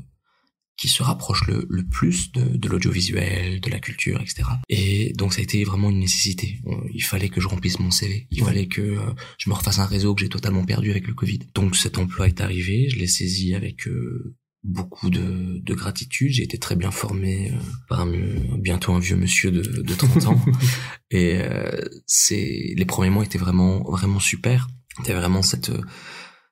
qui 0.77 0.89
se 0.89 1.03
rapprochent 1.03 1.47
le, 1.47 1.67
le 1.71 1.85
plus 1.85 2.33
de, 2.33 2.43
de 2.57 2.69
l'audiovisuel, 2.69 3.61
de 3.61 3.71
la 3.71 3.79
culture, 3.79 4.21
etc. 4.21 4.43
Et 4.69 5.13
donc 5.15 5.33
ça 5.33 5.41
a 5.41 5.43
été 5.43 5.63
vraiment 5.65 5.91
une 5.91 6.01
nécessité. 6.01 6.61
Euh, 6.67 6.73
Il 6.93 7.03
fallait 7.05 7.29
que 7.29 7.41
je 7.41 7.49
remplisse 7.49 7.79
mon 7.79 7.91
CV. 7.91 8.27
Il 8.31 8.41
Ouais. 8.43 8.49
fallait 8.49 8.67
que 8.67 8.81
euh, 8.83 8.99
je 9.39 9.49
me 9.51 9.55
refasse 9.55 9.79
un 9.79 9.87
réseau 9.87 10.15
que 10.15 10.23
j'ai 10.23 10.29
totalement 10.29 10.65
perdu 10.65 10.91
avec 10.91 11.07
le 11.07 11.15
Covid. 11.15 11.41
Donc 11.55 11.77
cet 11.77 11.97
emploi 11.99 12.27
est 12.27 12.41
arrivé, 12.41 12.89
je 12.91 12.97
l'ai 12.97 13.07
saisi 13.07 13.55
avec 13.55 13.87
euh, 13.87 14.35
beaucoup 14.65 15.11
de, 15.11 15.61
de 15.63 15.75
gratitude. 15.75 16.33
J'ai 16.33 16.43
été 16.43 16.59
très 16.59 16.75
bien 16.75 16.91
formé 16.91 17.51
euh, 17.53 17.57
par 17.89 18.01
un, 18.01 18.13
bientôt 18.59 18.93
un 18.95 18.99
vieux 18.99 19.17
monsieur 19.17 19.51
de, 19.53 19.63
de 19.83 19.95
30 19.95 20.27
ans. 20.27 20.45
Et 21.11 21.35
euh, 21.37 21.71
c'est 22.07 22.75
les 22.77 22.85
premiers 22.85 23.11
mois 23.11 23.25
étaient 23.25 23.39
vraiment 23.39 23.83
vraiment 23.85 24.21
super. 24.21 24.67
Il 25.01 25.09
y 25.09 25.11
avait 25.11 25.21
vraiment 25.21 25.43
cette 25.43 25.71
euh, 25.71 25.81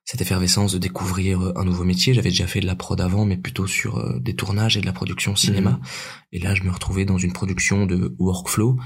cette 0.05 0.21
effervescence 0.21 0.73
de 0.73 0.77
découvrir 0.77 1.41
euh, 1.41 1.53
un 1.55 1.63
nouveau 1.63 1.83
métier. 1.83 2.13
J'avais 2.13 2.29
déjà 2.29 2.47
fait 2.47 2.59
de 2.59 2.65
la 2.65 2.75
prod 2.75 2.99
avant, 2.99 3.25
mais 3.25 3.37
plutôt 3.37 3.67
sur 3.67 3.97
euh, 3.97 4.19
des 4.19 4.35
tournages 4.35 4.77
et 4.77 4.81
de 4.81 4.85
la 4.85 4.93
production 4.93 5.35
cinéma. 5.35 5.79
Et 6.31 6.39
là, 6.39 6.55
je 6.55 6.63
me 6.63 6.71
retrouvais 6.71 7.05
dans 7.05 7.17
une 7.17 7.33
production 7.33 7.85
de 7.85 8.15
workflow. 8.19 8.77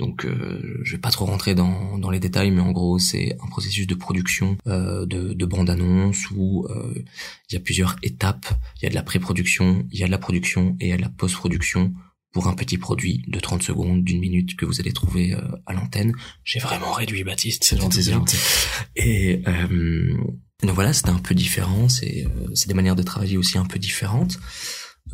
Donc, 0.00 0.24
euh, 0.24 0.80
je 0.82 0.92
vais 0.92 1.00
pas 1.00 1.10
trop 1.10 1.26
rentrer 1.26 1.54
dans, 1.54 1.98
dans 1.98 2.10
les 2.10 2.20
détails, 2.20 2.50
mais 2.50 2.62
en 2.62 2.72
gros, 2.72 2.98
c'est 2.98 3.36
un 3.38 3.46
processus 3.48 3.86
de 3.86 3.94
production 3.94 4.56
euh, 4.66 5.04
de, 5.04 5.34
de 5.34 5.44
bande-annonce 5.44 6.30
où 6.30 6.66
euh, 6.70 6.94
il 7.50 7.54
y 7.54 7.56
a 7.56 7.60
plusieurs 7.60 7.96
étapes. 8.02 8.46
Il 8.76 8.84
y 8.84 8.86
a 8.86 8.88
de 8.88 8.94
la 8.94 9.02
pré-production, 9.02 9.86
il 9.92 10.00
y 10.00 10.02
a 10.02 10.06
de 10.06 10.10
la 10.10 10.18
production 10.18 10.74
et 10.80 10.86
il 10.86 10.88
y 10.88 10.92
a 10.92 10.96
de 10.96 11.02
la 11.02 11.10
post-production 11.10 11.92
pour 12.32 12.48
un 12.48 12.54
petit 12.54 12.78
produit 12.78 13.24
de 13.28 13.38
30 13.38 13.62
secondes, 13.62 14.02
d'une 14.02 14.20
minute 14.20 14.56
que 14.56 14.64
vous 14.64 14.80
allez 14.80 14.92
trouver 14.92 15.34
euh, 15.34 15.40
à 15.66 15.74
l'antenne. 15.74 16.14
J'ai 16.44 16.60
vraiment 16.60 16.92
réduit 16.92 17.22
Baptiste. 17.22 17.64
C'est 17.64 17.76
gentil. 17.76 18.10
Et 18.96 19.42
euh, 19.46 20.16
donc 20.62 20.74
voilà, 20.74 20.92
c'était 20.92 21.10
un 21.10 21.18
peu 21.18 21.34
différent. 21.34 21.88
C'est 21.88 22.26
euh, 22.26 22.48
c'est 22.54 22.68
des 22.68 22.74
manières 22.74 22.96
de 22.96 23.02
travailler 23.02 23.36
aussi 23.36 23.58
un 23.58 23.64
peu 23.64 23.78
différentes. 23.78 24.38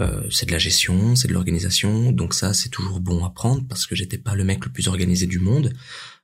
Euh, 0.01 0.29
c'est 0.31 0.47
de 0.47 0.53
la 0.53 0.59
gestion, 0.59 1.17
c'est 1.17 1.29
de 1.29 1.33
l'organisation. 1.33 2.13
Donc 2.13 2.35
ça, 2.35 2.53
c'est 2.53 2.69
toujours 2.69 3.01
bon 3.01 3.25
à 3.25 3.31
prendre 3.31 3.67
parce 3.67 3.87
que 3.87 3.95
j'étais 3.95 4.19
pas 4.19 4.35
le 4.35 4.45
mec 4.45 4.65
le 4.65 4.73
plus 4.73 4.89
organisé 4.89 5.27
du 5.27 5.39
monde. 5.39 5.73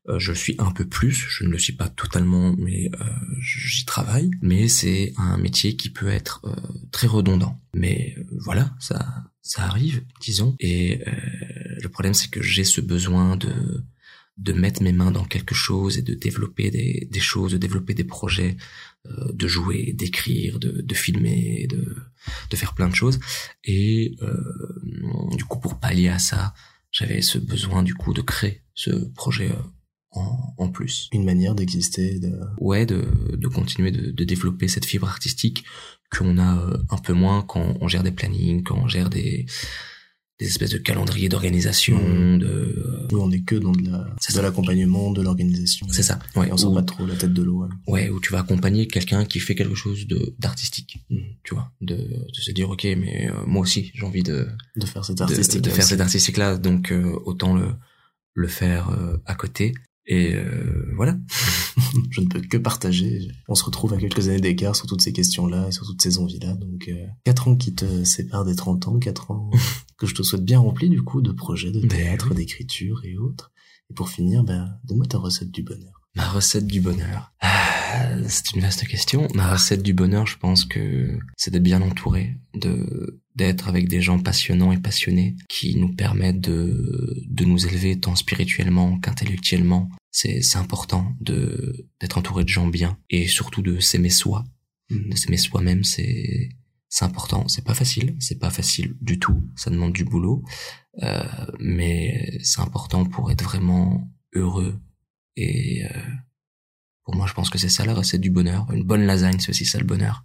Euh, 0.09 0.19
je 0.19 0.33
suis 0.33 0.57
un 0.59 0.73
peu 0.73 0.85
plus, 0.85 1.13
je 1.13 1.45
ne 1.45 1.51
le 1.51 1.59
suis 1.59 1.75
pas 1.75 1.89
totalement, 1.89 2.55
mais 2.59 2.91
euh, 3.01 3.05
j'y 3.41 3.85
travaille. 3.85 4.31
Mais 4.41 4.69
c'est 4.69 5.13
un 5.17 5.39
métier 5.39 5.77
qui 5.77 5.91
peut 5.91 6.09
être 6.09 6.41
euh, 6.45 6.55
très 6.91 7.07
redondant. 7.07 7.61
Mais 7.75 8.17
voilà, 8.41 8.75
ça, 8.81 9.07
ça 9.43 9.63
arrive, 9.63 10.03
disons. 10.21 10.57
Et 10.59 11.01
le 11.81 11.89
problème, 11.89 12.15
c'est 12.15 12.31
que 12.31 12.43
j'ai 12.43 12.65
ce 12.65 12.81
besoin 12.81 13.37
de 13.37 13.85
de 14.43 14.53
mettre 14.53 14.83
mes 14.83 14.93
mains 14.93 15.13
dans 15.13 15.25
quelque 15.25 15.55
chose 15.55 15.99
et 15.99 16.03
de 16.03 16.15
développer 16.15 16.71
des, 16.71 17.09
des 17.11 17.21
choses, 17.21 17.53
de 17.53 17.59
développer 17.59 17.95
des 17.95 18.05
projets, 18.05 18.57
de 19.33 19.49
jouer, 19.49 19.93
d'écrire, 19.93 20.59
de, 20.59 20.81
de 20.81 20.95
filmer, 20.95 21.67
de, 21.69 21.97
de 22.51 22.57
faire 22.57 22.75
plein 22.75 22.89
de 22.89 22.95
choses. 22.95 23.19
Et 23.65 24.17
du 25.37 25.45
coup, 25.45 25.61
pour 25.61 25.79
pallier 25.81 26.09
à 26.09 26.19
ça, 26.19 26.55
j'avais 26.91 27.23
ce 27.23 27.39
besoin 27.39 27.83
du 27.83 27.95
coup 27.95 28.13
de 28.13 28.21
créer 28.23 28.63
ce 28.75 28.91
projet 28.91 29.51
en, 30.11 30.55
en 30.59 30.69
plus. 30.69 31.09
Une 31.13 31.25
manière 31.25 31.55
d'exister. 31.55 32.19
De... 32.19 32.39
Ouais, 32.59 32.85
de, 32.85 33.03
de 33.37 33.49
continuer 33.49 33.91
de, 33.91 34.11
de 34.11 34.25
développer 34.25 34.69
cette 34.69 34.85
fibre 34.85 35.09
artistique 35.09 35.65
qu'on 36.11 36.39
a 36.39 36.59
euh, 36.59 36.79
un 36.91 36.99
peu 36.99 37.15
moins 37.15 37.43
quand 37.43 37.77
on 37.81 37.89
gère 37.89 38.03
des 38.03 38.13
plannings, 38.13 38.63
quand 38.63 38.77
on 38.77 38.89
gère 38.89 39.09
des, 39.09 39.47
des 40.43 40.49
espèces 40.49 40.71
de 40.71 40.79
calendriers 40.79 41.29
d'organisation, 41.29 41.97
mmh. 41.97 42.39
de... 42.39 43.07
Où 43.13 43.17
on 43.17 43.31
est 43.31 43.43
que 43.43 43.55
dans 43.55 43.73
de 43.73 43.91
la, 43.91 43.99
de 44.35 44.41
l'accompagnement, 44.41 45.11
de 45.13 45.23
l'organisation. 45.23 45.87
C'est 45.91 46.03
ça. 46.03 46.19
Ouais. 46.35 46.49
Et 46.49 46.53
on 46.53 46.57
sent 46.57 46.73
pas 46.75 46.83
trop 46.83 47.07
la 47.07 47.15
tête 47.15 47.33
de 47.33 47.43
l'eau. 47.43 47.69
Ouais. 47.87 48.09
où 48.09 48.21
tu 48.21 48.33
vas 48.33 48.41
accompagner 48.41 48.87
quelqu'un 48.89 49.25
qui 49.25 49.39
fait 49.39 49.55
quelque 49.55 49.75
chose 49.75 50.07
de 50.07 50.35
d'artistique. 50.39 50.99
Mmh. 51.11 51.17
Tu 51.45 51.55
vois, 51.55 51.71
de, 51.81 51.97
de 51.97 52.41
se 52.47 52.51
dire 52.51 52.71
ok, 52.71 52.85
mais 52.85 53.31
euh, 53.31 53.47
moi 53.47 53.63
aussi 53.63 53.91
j'ai 53.95 54.05
envie 54.05 54.23
de 54.23 54.49
de 54.77 54.87
faire 54.87 55.05
cet 55.05 55.21
artistique. 55.21 55.61
De, 55.61 55.71
de 55.71 55.75
faire 55.75 55.85
cet 55.85 56.01
artistique 56.01 56.37
là, 56.37 56.57
donc 56.57 56.91
euh, 56.91 57.13
autant 57.25 57.55
le 57.55 57.69
le 58.35 58.49
faire 58.49 58.89
à 59.27 59.35
côté 59.35 59.75
et 60.07 60.35
euh, 60.35 60.93
voilà. 60.97 61.17
je 62.11 62.21
ne 62.21 62.27
peux 62.27 62.41
que 62.41 62.57
partager. 62.57 63.29
On 63.49 63.55
se 63.55 63.65
retrouve 63.65 63.93
à 63.95 63.99
quelques 63.99 64.29
années 64.29 64.41
d'écart 64.41 64.75
sur 64.75 64.87
toutes 64.87 65.03
ces 65.03 65.13
questions-là 65.13 65.69
et 65.69 65.73
sur 65.73 65.87
toutes 65.87 66.03
ces 66.03 66.19
envies-là. 66.19 66.55
Donc, 66.55 66.89
euh, 66.89 67.07
quatre 67.25 67.49
ans 67.49 67.57
qui 67.57 67.75
te 67.75 68.05
séparent 68.05 68.45
des 68.45 68.57
30 68.57 68.89
ans, 68.89 68.99
quatre 68.99 69.31
ans 69.31 69.51
que 69.99 70.07
je 70.07 70.15
te 70.15 70.23
souhaite 70.23 70.45
bien 70.45 70.59
remplis 70.59 70.89
du 70.89 71.03
coup 71.03 71.23
de 71.23 71.33
projets, 71.33 71.71
de 71.71 71.87
théâtre, 71.87 72.35
d'écriture 72.35 73.03
et 73.05 73.17
autres. 73.17 73.53
Et 73.91 73.95
pour 73.95 74.09
finir, 74.09 74.45
ben, 74.45 74.79
donne-moi 74.85 75.07
ta 75.07 75.19
recette 75.19 75.51
du 75.51 75.63
bonheur. 75.63 76.01
Ma 76.15 76.29
recette 76.29 76.67
du 76.67 76.81
bonheur. 76.81 77.33
Ah, 77.41 77.82
c'est 78.29 78.53
une 78.53 78.61
vaste 78.61 78.87
question. 78.87 79.29
Ma 79.35 79.53
recette 79.53 79.83
du 79.83 79.93
bonheur, 79.93 80.27
je 80.27 80.39
pense 80.39 80.65
que 80.65 81.19
c'est 81.37 81.51
d'être 81.51 81.63
bien 81.63 81.83
entouré, 81.83 82.37
de 82.55 83.21
d'être 83.35 83.69
avec 83.69 83.89
des 83.89 84.03
gens 84.03 84.19
passionnants 84.19 84.73
et 84.73 84.79
passionnés 84.79 85.37
qui 85.49 85.77
nous 85.77 85.95
permettent 85.95 86.41
de 86.41 87.23
de 87.27 87.45
nous 87.45 87.67
élever 87.67 87.99
tant 87.99 88.15
spirituellement 88.17 88.99
qu'intellectuellement. 88.99 89.89
C'est 90.11 90.57
important 90.57 91.15
de 91.21 91.89
d'être 92.01 92.19
entouré 92.19 92.45
de 92.45 92.49
gens 92.49 92.67
bien 92.67 92.99
et 93.11 93.27
surtout 93.27 93.63
de 93.63 93.81
s'aimer 93.81 94.11
soi, 94.11 94.45
mmh. 94.91 95.11
de 95.11 95.17
s'aimer 95.17 95.39
soi-même. 95.39 95.85
C'est 95.85 96.51
c'est 96.89 97.07
important. 97.07 97.49
C'est 97.49 97.65
pas 97.65 97.75
facile. 97.75 98.17
C'est 98.21 98.39
pas 98.39 98.51
facile 98.51 98.97
du 99.01 99.19
tout. 99.19 99.43
Ça 99.57 99.71
demande 99.71 99.95
du 99.95 100.05
boulot, 100.05 100.45
euh, 101.03 101.23
mais 101.59 102.39
c'est 102.43 102.61
important 102.61 103.07
pour 103.07 103.31
être 103.31 103.43
vraiment 103.43 104.11
heureux 104.35 104.79
et 105.37 105.85
euh, 105.85 105.89
pour 107.05 107.17
moi, 107.17 107.27
je 107.27 107.35
pense 107.35 107.51
que 107.51 107.59
c'est 107.59 107.69
ça 107.69 107.85
la 107.85 107.95
recette 107.95 108.21
du 108.21 108.31
bonheur. 108.31 108.71
Une 108.73 108.85
bonne 108.85 109.05
lasagne, 109.05 109.41
c'est 109.41 109.51
aussi 109.51 109.65
ça 109.65 109.79
le 109.79 109.85
bonheur. 109.85 110.25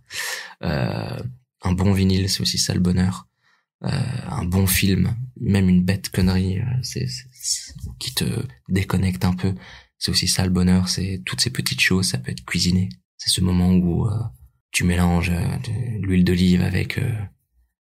Euh, 0.63 1.19
un 1.63 1.71
bon 1.71 1.91
vinyle, 1.91 2.29
c'est 2.29 2.41
aussi 2.41 2.57
ça 2.57 2.73
le 2.73 2.79
bonheur. 2.79 3.27
Euh, 3.83 3.89
un 4.29 4.45
bon 4.45 4.65
film, 4.65 5.15
même 5.39 5.69
une 5.69 5.83
bête 5.83 6.09
connerie, 6.09 6.59
euh, 6.59 6.63
c'est, 6.81 7.07
qui 7.99 8.13
te 8.13 8.25
déconnecte 8.69 9.23
un 9.23 9.33
peu, 9.33 9.53
c'est 9.99 10.11
aussi 10.11 10.27
ça 10.27 10.43
le 10.43 10.51
bonheur. 10.51 10.89
C'est 10.89 11.21
toutes 11.25 11.41
ces 11.41 11.51
petites 11.51 11.81
choses. 11.81 12.09
Ça 12.09 12.17
peut 12.17 12.31
être 12.31 12.45
cuisiner. 12.45 12.89
C'est 13.17 13.29
ce 13.29 13.41
moment 13.41 13.71
où 13.71 14.07
euh, 14.07 14.11
tu 14.71 14.83
mélanges 14.83 15.31
l'huile 15.99 16.23
d'olive 16.23 16.61
avec 16.61 16.99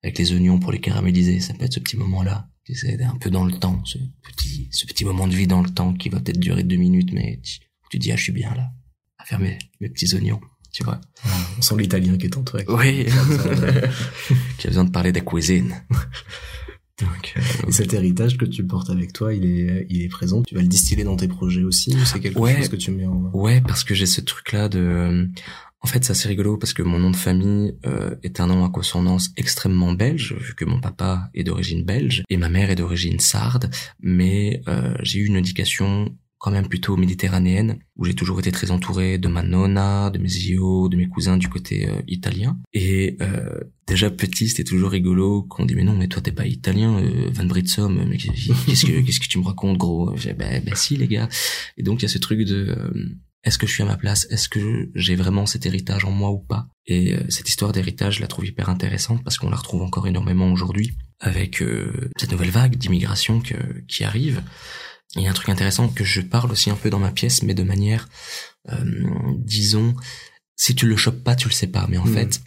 avec 0.03 0.17
les 0.17 0.31
oignons 0.33 0.59
pour 0.59 0.71
les 0.71 0.79
caraméliser. 0.79 1.39
Ça 1.39 1.53
peut 1.53 1.65
être 1.65 1.73
ce 1.73 1.79
petit 1.79 1.97
moment-là. 1.97 2.49
C'est 2.73 3.01
un 3.01 3.15
peu 3.15 3.29
dans 3.29 3.45
le 3.45 3.53
temps, 3.53 3.81
ce 3.85 3.97
petit, 4.23 4.67
ce 4.71 4.85
petit 4.85 5.05
moment 5.05 5.27
de 5.27 5.33
vie 5.33 5.47
dans 5.47 5.61
le 5.61 5.69
temps 5.69 5.93
qui 5.93 6.09
va 6.09 6.19
peut-être 6.19 6.39
durer 6.39 6.63
deux 6.63 6.75
minutes, 6.75 7.13
mais 7.13 7.39
tu, 7.41 7.59
tu 7.89 7.97
dis, 7.97 8.11
ah, 8.11 8.17
je 8.17 8.23
suis 8.23 8.33
bien 8.33 8.53
là, 8.55 8.71
faire 9.27 9.39
mes, 9.39 9.57
petits 9.79 10.13
oignons, 10.15 10.39
tu 10.71 10.83
vois. 10.83 11.01
on 11.57 11.61
sent 11.61 11.75
l'italien 11.77 12.17
qui 12.17 12.27
est 12.27 12.37
en 12.37 12.43
toi. 12.43 12.61
Oui. 12.69 13.05
qui 14.57 14.67
a 14.67 14.69
besoin 14.69 14.85
de 14.85 14.91
parler 14.91 15.11
de 15.11 15.19
cuisine. 15.19 15.75
Donc, 16.99 17.33
euh, 17.37 17.67
Et 17.67 17.71
cet 17.71 17.93
héritage 17.93 18.37
que 18.37 18.45
tu 18.45 18.65
portes 18.65 18.89
avec 18.89 19.13
toi, 19.13 19.31
il 19.31 19.45
est, 19.45 19.85
il 19.87 20.01
est 20.01 20.07
présent? 20.07 20.41
Tu 20.41 20.55
vas 20.55 20.61
le 20.61 20.67
distiller 20.67 21.03
dans 21.03 21.15
tes 21.15 21.27
projets 21.27 21.61
aussi, 21.61 21.95
ou 21.95 22.03
c'est 22.05 22.19
quelque 22.19 22.39
chose 22.39 22.69
que 22.69 22.75
tu 22.75 22.89
mets 22.89 23.05
en. 23.05 23.29
Ouais, 23.33 23.61
parce 23.61 23.83
que 23.83 23.93
j'ai 23.93 24.07
ce 24.07 24.19
truc-là 24.19 24.67
de, 24.67 25.29
en 25.81 25.87
fait, 25.87 26.03
c'est 26.03 26.11
assez 26.11 26.27
rigolo 26.27 26.57
parce 26.57 26.73
que 26.73 26.81
mon 26.81 26.99
nom 26.99 27.11
de 27.11 27.15
famille 27.15 27.75
euh, 27.85 28.15
est 28.23 28.39
un 28.39 28.47
nom 28.47 28.65
à 28.65 28.69
consonance 28.69 29.29
extrêmement 29.37 29.93
belge, 29.93 30.33
vu 30.33 30.55
que 30.55 30.65
mon 30.65 30.81
papa 30.81 31.29
est 31.35 31.43
d'origine 31.43 31.85
belge 31.85 32.23
et 32.29 32.37
ma 32.37 32.49
mère 32.49 32.71
est 32.71 32.75
d'origine 32.75 33.19
sarde, 33.19 33.69
mais 33.99 34.61
euh, 34.67 34.95
j'ai 35.01 35.19
eu 35.19 35.25
une 35.25 35.35
éducation 35.35 36.15
quand 36.39 36.51
même 36.51 36.67
plutôt 36.67 36.95
méditerranéenne, 36.97 37.79
où 37.95 38.05
j'ai 38.05 38.13
toujours 38.13 38.39
été 38.39 38.51
très 38.51 38.71
entouré 38.71 39.17
de 39.17 39.27
ma 39.27 39.43
nonna, 39.43 40.09
de 40.09 40.19
mes 40.19 40.27
zio, 40.27 40.87
de 40.89 40.97
mes 40.97 41.07
cousins 41.07 41.37
du 41.37 41.49
côté 41.49 41.89
euh, 41.89 42.01
italien. 42.07 42.57
Et 42.73 43.17
euh, 43.21 43.59
déjà 43.87 44.09
petit, 44.09 44.49
c'était 44.49 44.63
toujours 44.63 44.91
rigolo 44.91 45.43
qu'on 45.43 45.65
dit 45.65 45.75
mais 45.75 45.83
non, 45.83 45.95
mais 45.95 46.07
toi 46.07 46.21
t'es 46.21 46.31
pas 46.31 46.45
italien, 46.45 46.99
euh, 46.99 47.29
Van 47.31 47.45
Britsom, 47.45 48.05
mais 48.07 48.17
qu'est-ce 48.65 48.85
que 48.85 49.01
qu'est-ce 49.01 49.19
que 49.19 49.27
tu 49.27 49.39
me 49.39 49.45
racontes, 49.45 49.77
gros? 49.77 50.13
Ben, 50.37 50.63
si 50.75 50.97
les 50.97 51.07
gars. 51.07 51.29
Et 51.77 51.83
donc 51.83 52.01
il 52.01 52.03
y 52.03 52.05
a 52.05 52.09
ce 52.09 52.19
truc 52.19 52.41
de 52.41 52.75
est-ce 53.47 53.57
que 53.57 53.65
je 53.65 53.71
suis 53.71 53.83
à 53.83 53.85
ma 53.85 53.95
place? 53.95 54.27
Est-ce 54.29 54.49
que 54.49 54.89
j'ai 54.93 55.15
vraiment 55.15 55.45
cet 55.45 55.65
héritage 55.65 56.03
en 56.03 56.11
moi 56.11 56.31
ou 56.31 56.39
pas? 56.39 56.67
Et 56.85 57.13
euh, 57.13 57.19
cette 57.29 57.47
histoire 57.47 57.71
d'héritage, 57.71 58.17
je 58.17 58.21
la 58.21 58.27
trouve 58.27 58.45
hyper 58.45 58.67
intéressante 58.67 59.23
parce 59.23 59.37
qu'on 59.37 59.49
la 59.49 59.55
retrouve 59.55 59.83
encore 59.83 60.05
énormément 60.05 60.51
aujourd'hui 60.51 60.91
avec 61.19 61.61
euh, 61.61 62.11
cette 62.17 62.31
nouvelle 62.31 62.49
vague 62.49 62.75
d'immigration 62.75 63.41
qui 63.87 64.03
arrive. 64.03 64.41
Il 65.15 65.23
y 65.23 65.27
a 65.27 65.29
un 65.29 65.33
truc 65.33 65.49
intéressant 65.49 65.87
que 65.87 66.03
je 66.03 66.21
parle 66.21 66.51
aussi 66.51 66.69
un 66.69 66.75
peu 66.75 66.89
dans 66.89 66.99
ma 66.99 67.11
pièce, 67.11 67.43
mais 67.43 67.53
de 67.53 67.63
manière, 67.63 68.09
euh, 68.69 68.75
disons, 69.39 69.95
si 70.55 70.75
tu 70.75 70.85
le 70.85 70.97
chopes 70.97 71.23
pas, 71.23 71.35
tu 71.35 71.47
le 71.47 71.53
sais 71.53 71.67
pas. 71.67 71.87
Mais 71.89 71.97
en 71.97 72.05
hmm. 72.05 72.13
fait, 72.13 72.41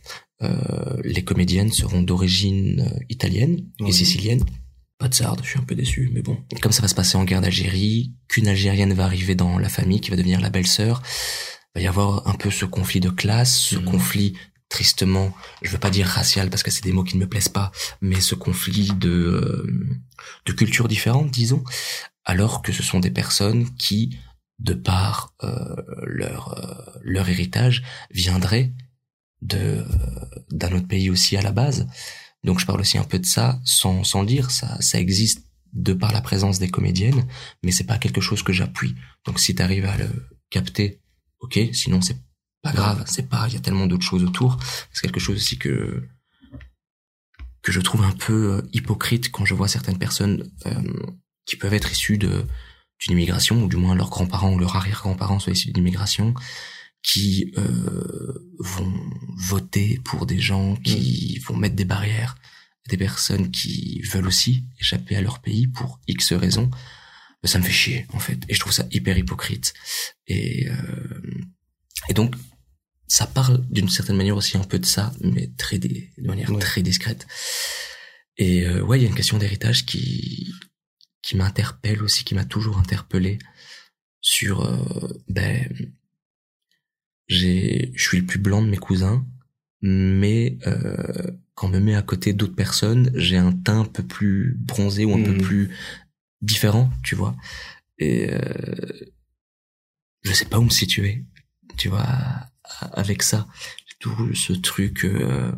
les 1.05 1.23
comédiennes 1.23 1.71
seront 1.71 2.01
d'origine 2.01 2.99
italienne 3.11 3.67
et 3.87 3.93
sicilienne 3.93 4.43
pas 5.01 5.09
de 5.09 5.15
sarde, 5.15 5.41
je 5.43 5.49
suis 5.49 5.59
un 5.59 5.63
peu 5.63 5.75
déçu, 5.75 6.11
mais 6.13 6.21
bon. 6.21 6.37
Comme 6.61 6.73
ça 6.73 6.83
va 6.83 6.89
se 6.89 6.95
passer 6.95 7.17
en 7.17 7.25
guerre 7.25 7.41
d'Algérie, 7.41 8.13
qu'une 8.29 8.47
Algérienne 8.47 8.93
va 8.93 9.05
arriver 9.05 9.35
dans 9.35 9.59
la 9.59 9.71
famille, 9.71 10.01
qui 10.01 10.11
va 10.11 10.17
devenir 10.17 10.43
la 10.43 10.51
belle-sœur, 10.51 11.03
va 11.75 11.81
y 11.81 11.87
avoir 11.87 12.29
un 12.29 12.35
peu 12.35 12.51
ce 12.51 12.67
conflit 12.67 13.01
de 13.01 13.09
classe, 13.09 13.59
ce 13.59 13.77
mhm. 13.77 13.85
conflit 13.87 14.35
tristement, 14.69 15.35
je 15.63 15.71
veux 15.71 15.79
pas 15.79 15.91
dire 15.91 16.07
racial 16.07 16.49
parce 16.49 16.63
que 16.63 16.71
c'est 16.71 16.85
des 16.85 16.93
mots 16.93 17.03
qui 17.03 17.17
ne 17.17 17.23
me 17.23 17.29
plaisent 17.29 17.49
pas, 17.49 17.73
mais 18.03 18.21
ce 18.21 18.35
conflit 18.37 18.93
de 18.93 19.09
euh, 19.09 19.91
de 20.45 20.53
cultures 20.53 20.87
différentes, 20.87 21.31
disons, 21.31 21.65
alors 22.25 22.63
que 22.63 22.73
ce 22.73 22.83
sont 22.83 23.01
des 23.01 23.11
personnes 23.11 23.75
qui, 23.77 24.19
de 24.59 24.75
par 24.75 25.35
euh, 25.43 25.77
leur 26.05 26.59
euh, 26.59 26.99
leur 27.03 27.29
héritage, 27.29 27.83
viendraient 28.11 28.73
de 29.43 29.85
d'un 30.51 30.73
autre 30.73 30.89
pays 30.89 31.11
aussi 31.11 31.37
à 31.37 31.43
la 31.43 31.53
base. 31.53 31.89
Donc 32.45 32.59
je 32.61 32.67
parle 32.67 32.81
aussi 32.81 32.99
un 32.99 33.05
peu 33.05 33.19
de 33.19 33.27
ça 33.27 33.61
sans, 33.65 34.03
sans 34.05 34.25
dire, 34.25 34.51
ça, 34.51 34.81
ça 34.81 34.99
existe 34.99 35.45
de 35.73 35.93
par 35.93 36.13
la 36.13 36.21
présence 36.21 36.59
des 36.59 36.71
comédiennes, 36.71 37.27
mais 37.63 37.71
c'est 37.71 37.85
pas 37.85 37.99
quelque 37.99 38.21
chose 38.21 38.43
que 38.43 38.53
j'appuie. 38.53 38.95
Donc 39.27 39.39
si 39.39 39.55
tu 39.55 39.63
arrives 39.63 39.87
à 39.87 39.97
le 39.97 40.09
capter, 40.51 41.01
ok, 41.41 41.59
sinon 41.73 42.01
c'est 42.01 42.19
pas 42.63 42.73
grave, 42.73 43.05
c'est 43.07 43.29
pas, 43.29 43.47
il 43.49 43.55
y 43.55 43.57
a 43.57 43.61
tellement 43.61 43.87
d'autres 43.87 44.05
choses 44.05 44.25
autour. 44.25 44.59
C'est 44.93 45.03
quelque 45.03 45.21
chose 45.21 45.37
aussi 45.37 45.59
que 45.59 46.03
que 47.63 47.73
je 47.73 47.81
trouve 47.81 48.03
un 48.03 48.13
peu 48.13 48.55
euh, 48.55 48.63
hypocrite 48.73 49.31
quand 49.31 49.45
je 49.45 49.53
vois 49.53 49.69
certaines 49.69 49.99
personnes 49.99 50.51
euh, 50.65 51.07
qui 51.47 51.57
peuvent 51.57 51.75
être 51.75 51.93
issues 51.93 52.19
de 52.19 52.47
d'une 53.01 53.13
immigration 53.13 53.63
ou 53.63 53.69
du 53.69 53.77
moins 53.77 53.95
leurs 53.95 54.11
grands-parents 54.11 54.53
ou 54.53 54.59
leurs 54.59 54.77
arrière-grands-parents 54.77 55.39
soient 55.39 55.55
issus 55.55 55.69
d'une 55.69 55.79
immigration 55.79 56.35
qui 57.03 57.51
euh, 57.57 58.53
vont 58.59 58.93
voter 59.37 59.99
pour 60.05 60.27
des 60.27 60.39
gens 60.39 60.77
qui 60.77 61.39
vont 61.47 61.57
mettre 61.57 61.77
des 61.77 61.87
barrières, 61.87 62.37
des 62.91 62.99
personnes 62.99 63.51
qui 63.51 64.03
veulent 64.03 64.27
aussi 64.27 64.67
échapper 64.79 65.17
à 65.17 65.23
leur 65.23 65.41
pays 65.41 65.67
pour 65.67 65.99
X 66.07 66.35
raisons, 66.35 66.71
ça 67.45 67.59
me 67.59 67.65
fait 67.65 67.73
chier 67.73 68.07
en 68.13 68.19
fait, 68.19 68.39
et 68.49 68.55
je 68.55 68.61
trouve 68.61 68.73
ça 68.73 68.87
hyper 68.91 69.17
hypocrite. 69.17 69.73
Et 70.27 70.69
euh, 70.69 71.41
et 72.09 72.15
donc 72.15 72.35
ça 73.07 73.27
parle 73.27 73.67
d'une 73.71 73.89
certaine 73.89 74.17
manière 74.17 74.37
aussi 74.37 74.57
un 74.57 74.65
peu 74.65 74.79
de 74.79 74.87
ça, 74.87 75.13
mais 75.21 75.51
très 75.57 75.79
de 75.79 76.07
manière 76.19 76.51
très 76.59 76.83
discrète. 76.83 77.27
Et 78.37 78.67
euh, 78.67 78.83
ouais, 78.83 78.99
il 78.99 79.03
y 79.03 79.07
a 79.07 79.09
une 79.09 79.15
question 79.15 79.39
d'héritage 79.39 79.85
qui 79.85 80.53
qui 81.23 81.37
m'interpelle 81.37 82.03
aussi, 82.03 82.25
qui 82.25 82.35
m'a 82.35 82.45
toujours 82.45 82.79
interpellé 82.79 83.39
sur 84.21 84.65
euh, 84.65 85.23
ben 85.29 85.69
j'ai, 87.29 87.93
je 87.95 88.03
suis 88.03 88.19
le 88.19 88.27
plus 88.27 88.41
blanc 88.41 88.61
de 88.61 88.69
mes 88.69 88.77
cousins, 88.77 89.25
mais 89.83 90.59
euh, 90.67 91.31
quand 91.55 91.69
on 91.69 91.71
me 91.71 91.79
met 91.79 91.95
à 91.95 92.03
côté 92.03 92.33
d'autres 92.33 92.57
personnes, 92.57 93.11
j'ai 93.15 93.39
un 93.39 93.53
teint 93.53 93.81
un 93.81 93.85
peu 93.85 94.03
plus 94.03 94.57
bronzé 94.59 95.05
ou 95.05 95.15
un 95.15 95.23
peu 95.23 95.35
hmm. 95.35 95.43
plus 95.43 95.71
différent, 96.43 96.91
tu 97.03 97.15
vois. 97.15 97.37
Et, 97.99 98.31
euh, 98.31 98.41
je 100.23 100.33
sais 100.33 100.45
pas 100.45 100.59
où 100.59 100.65
me 100.65 100.71
situer, 100.71 101.25
tu 101.77 101.89
vois, 101.89 102.07
avec 102.93 103.23
ça. 103.23 103.47
J'ai 103.87 103.97
toujours 104.01 104.29
ce 104.35 104.53
truc 104.53 105.05
euh, 105.05 105.53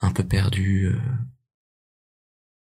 un 0.00 0.10
peu 0.10 0.24
perdu. 0.24 0.90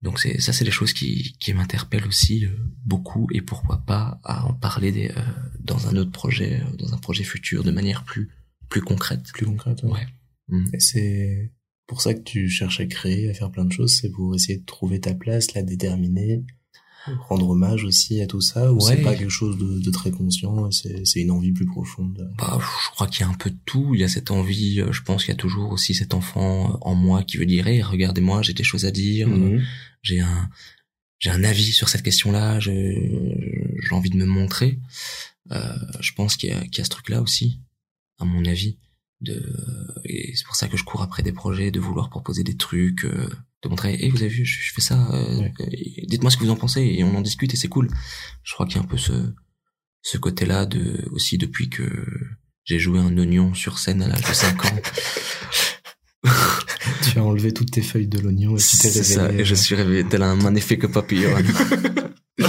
Euh. 0.05 0.09
Donc 0.09 0.19
c'est 0.19 0.39
ça, 0.39 0.53
c'est 0.53 0.65
des 0.65 0.71
choses 0.71 0.93
qui, 0.93 1.35
qui 1.39 1.53
m'interpellent 1.53 2.07
aussi 2.07 2.45
euh, 2.45 2.49
beaucoup 2.85 3.27
et 3.31 3.41
pourquoi 3.41 3.83
pas 3.85 4.19
à 4.23 4.45
en 4.45 4.53
parler 4.53 4.91
des, 4.91 5.11
dans 5.59 5.87
un 5.87 5.95
autre 5.97 6.11
projet, 6.11 6.61
dans 6.77 6.93
un 6.93 6.97
projet 6.97 7.23
futur 7.23 7.63
de 7.63 7.71
manière 7.71 8.03
plus 8.03 8.29
plus 8.69 8.81
concrète. 8.81 9.23
Plus 9.33 9.45
concrète. 9.45 9.83
Ouais. 9.83 10.05
Mm. 10.47 10.65
Et 10.73 10.79
c'est 10.79 11.53
pour 11.87 12.01
ça 12.01 12.13
que 12.13 12.21
tu 12.21 12.49
cherches 12.49 12.79
à 12.79 12.85
créer, 12.85 13.29
à 13.29 13.33
faire 13.33 13.51
plein 13.51 13.65
de 13.65 13.71
choses, 13.71 13.95
c'est 13.95 14.09
pour 14.09 14.35
essayer 14.35 14.59
de 14.59 14.65
trouver 14.65 14.99
ta 14.99 15.13
place, 15.13 15.53
la 15.53 15.61
déterminer, 15.61 16.43
rendre 17.27 17.49
hommage 17.49 17.83
aussi 17.83 18.21
à 18.21 18.27
tout 18.27 18.41
ça 18.41 18.71
ou 18.73 18.79
c'est 18.79 18.97
pas 18.97 19.15
quelque 19.15 19.29
chose 19.29 19.57
de, 19.57 19.79
de 19.79 19.91
très 19.91 20.11
conscient 20.11 20.69
c'est 20.71 21.19
une 21.19 21.31
envie 21.31 21.51
plus 21.51 21.65
profonde? 21.65 22.29
Bah, 22.37 22.59
je 22.59 22.89
crois 22.91 23.07
qu'il 23.07 23.21
y 23.21 23.23
a 23.23 23.29
un 23.29 23.35
peu 23.35 23.49
de 23.49 23.57
tout. 23.65 23.91
Il 23.93 24.01
y 24.01 24.03
a 24.03 24.07
cette 24.07 24.31
envie 24.31 24.81
euh, 24.81 24.91
je 24.91 25.01
pense 25.01 25.23
qu'il 25.23 25.31
y 25.31 25.37
a 25.37 25.39
toujours 25.39 25.71
aussi 25.71 25.93
cet 25.93 26.13
enfant 26.13 26.71
euh, 26.71 26.77
en 26.81 26.95
moi 26.95 27.23
qui 27.23 27.37
veut 27.37 27.45
dire 27.45 27.67
hey, 27.67 27.81
regardez-moi 27.81 28.41
j'ai 28.41 28.53
des 28.53 28.63
choses 28.63 28.85
à 28.85 28.91
dire 28.91 29.27
mhm. 29.27 29.63
j'ai 30.01 30.19
un 30.19 30.49
j'ai 31.19 31.29
un 31.29 31.43
avis 31.43 31.71
sur 31.71 31.89
cette 31.89 32.03
question 32.03 32.31
là 32.31 32.59
j'ai 32.59 33.51
envie 33.91 34.09
de 34.09 34.17
me 34.17 34.25
montrer. 34.25 34.79
Euh, 35.51 35.75
je 35.99 36.11
pense 36.13 36.37
qu'il 36.37 36.49
y, 36.49 36.53
a, 36.53 36.61
qu'il 36.61 36.79
y 36.79 36.81
a 36.81 36.85
ce 36.85 36.89
truc 36.89 37.09
là 37.09 37.21
aussi 37.21 37.59
à 38.17 38.25
mon 38.25 38.45
avis 38.45 38.79
de 39.21 39.41
et 40.03 40.35
c'est 40.35 40.45
pour 40.45 40.55
ça 40.55 40.67
que 40.67 40.77
je 40.77 40.83
cours 40.83 41.01
après 41.01 41.23
des 41.23 41.31
projets 41.31 41.71
de 41.71 41.79
vouloir 41.79 42.09
proposer 42.09 42.43
des 42.43 42.57
trucs 42.57 43.05
euh, 43.05 43.29
de 43.65 43.69
montrer 43.69 43.95
et 43.99 44.09
vous 44.09 44.17
avez 44.17 44.29
vu 44.29 44.45
je, 44.45 44.73
fais 44.73 44.81
ça 44.81 45.09
euh, 45.13 45.49
dites-moi 46.07 46.31
ce 46.31 46.37
que 46.37 46.43
vous 46.43 46.51
en 46.51 46.55
pensez 46.55 46.81
et 46.81 47.03
on 47.03 47.15
en 47.15 47.21
discute 47.21 47.53
et 47.53 47.57
c'est 47.57 47.67
cool. 47.67 47.89
Je 48.43 48.53
crois 48.53 48.65
qu'il 48.65 48.77
y 48.77 48.79
a 48.79 48.83
un 48.83 48.87
peu 48.87 48.97
ce 48.97 49.33
ce 50.01 50.17
côté 50.17 50.45
là 50.45 50.65
de 50.65 51.05
aussi 51.11 51.37
depuis 51.37 51.69
que 51.69 51.83
j'ai 52.63 52.79
joué 52.79 52.99
un 52.99 53.17
oignon 53.17 53.53
sur 53.53 53.79
scène 53.79 54.01
à 54.01 54.07
l'âge 54.07 54.21
de 54.21 54.33
5 54.33 54.65
ans. 54.65 54.79
Tu 57.01 57.19
as 57.19 57.23
enlevé 57.23 57.51
toutes 57.51 57.71
tes 57.71 57.81
feuilles 57.81 58.07
de 58.07 58.19
l'oignon 58.19 58.55
et 58.57 58.59
tu 58.59 58.77
t'es 58.77 58.87
révélé 58.87 59.03
ça, 59.03 59.31
et 59.31 59.45
je 59.45 59.55
suis 59.55 59.75
réveillé 59.75 60.03
tel 60.07 60.21
un 60.23 60.35
magnifique 60.35 60.87
papillon 60.87 61.29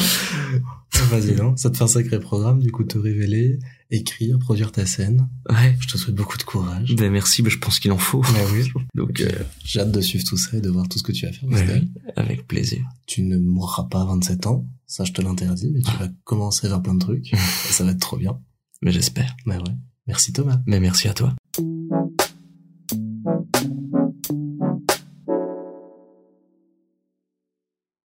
Vas-y, 1.11 1.35
non 1.35 1.57
Ça 1.57 1.71
te 1.71 1.77
fait 1.77 1.85
un 1.85 1.89
sacré 1.89 2.19
programme, 2.19 2.61
du 2.61 2.73
coup, 2.73 2.85
te 2.85 2.99
révéler, 2.99 3.59
écrire, 3.91 4.39
produire 4.39 4.73
ta 4.73 4.87
scène. 4.87 5.29
Ouais. 5.49 5.77
Je 5.81 5.89
te 5.89 5.97
souhaite 5.97 6.17
beaucoup 6.17 6.39
de 6.39 6.43
courage. 6.43 6.95
Ben 6.97 7.11
merci, 7.11 7.43
mais 7.43 7.51
je 7.51 7.59
pense 7.59 7.79
qu'il 7.79 7.93
en 7.93 7.99
faut. 7.99 8.21
Ben 8.21 8.47
oui. 8.53 8.69
Donc, 8.95 9.21
euh, 9.21 9.31
j'ai 9.65 9.81
hâte 9.81 9.93
de 9.93 10.01
suivre 10.01 10.25
tout 10.25 10.37
ça 10.37 10.57
et 10.57 10.61
de 10.61 10.69
voir 10.69 10.89
tout 10.89 10.99
ce 10.99 11.03
que 11.03 11.13
tu 11.13 11.27
vas 11.27 11.33
faire. 11.33 11.83
Avec 12.17 12.47
plaisir. 12.47 12.85
Tu 13.07 13.23
ne 13.23 13.37
mourras 13.39 13.85
pas 13.85 14.03
à 14.03 14.05
27 14.05 14.47
ans, 14.47 14.67
ça 14.87 15.05
je 15.05 15.13
te 15.13 15.23
l'interdis, 15.23 15.71
mais 15.73 15.81
tu 15.81 15.93
vas 15.99 16.09
commencer 16.25 16.67
à 16.67 16.71
faire 16.71 16.83
plein 16.83 16.95
de 16.95 17.01
trucs. 17.01 17.33
et 17.33 17.73
ça 17.73 17.85
va 17.85 17.93
être 17.93 18.01
trop 18.01 18.17
bien. 18.17 18.39
Mais 18.83 18.93
j'espère. 18.93 19.37
Ben 19.47 19.59
ouais. 19.59 19.75
Merci 20.07 20.33
Thomas. 20.33 20.61
Mais 20.67 20.81
merci 20.81 21.09
à 21.09 21.15
toi. 21.15 21.35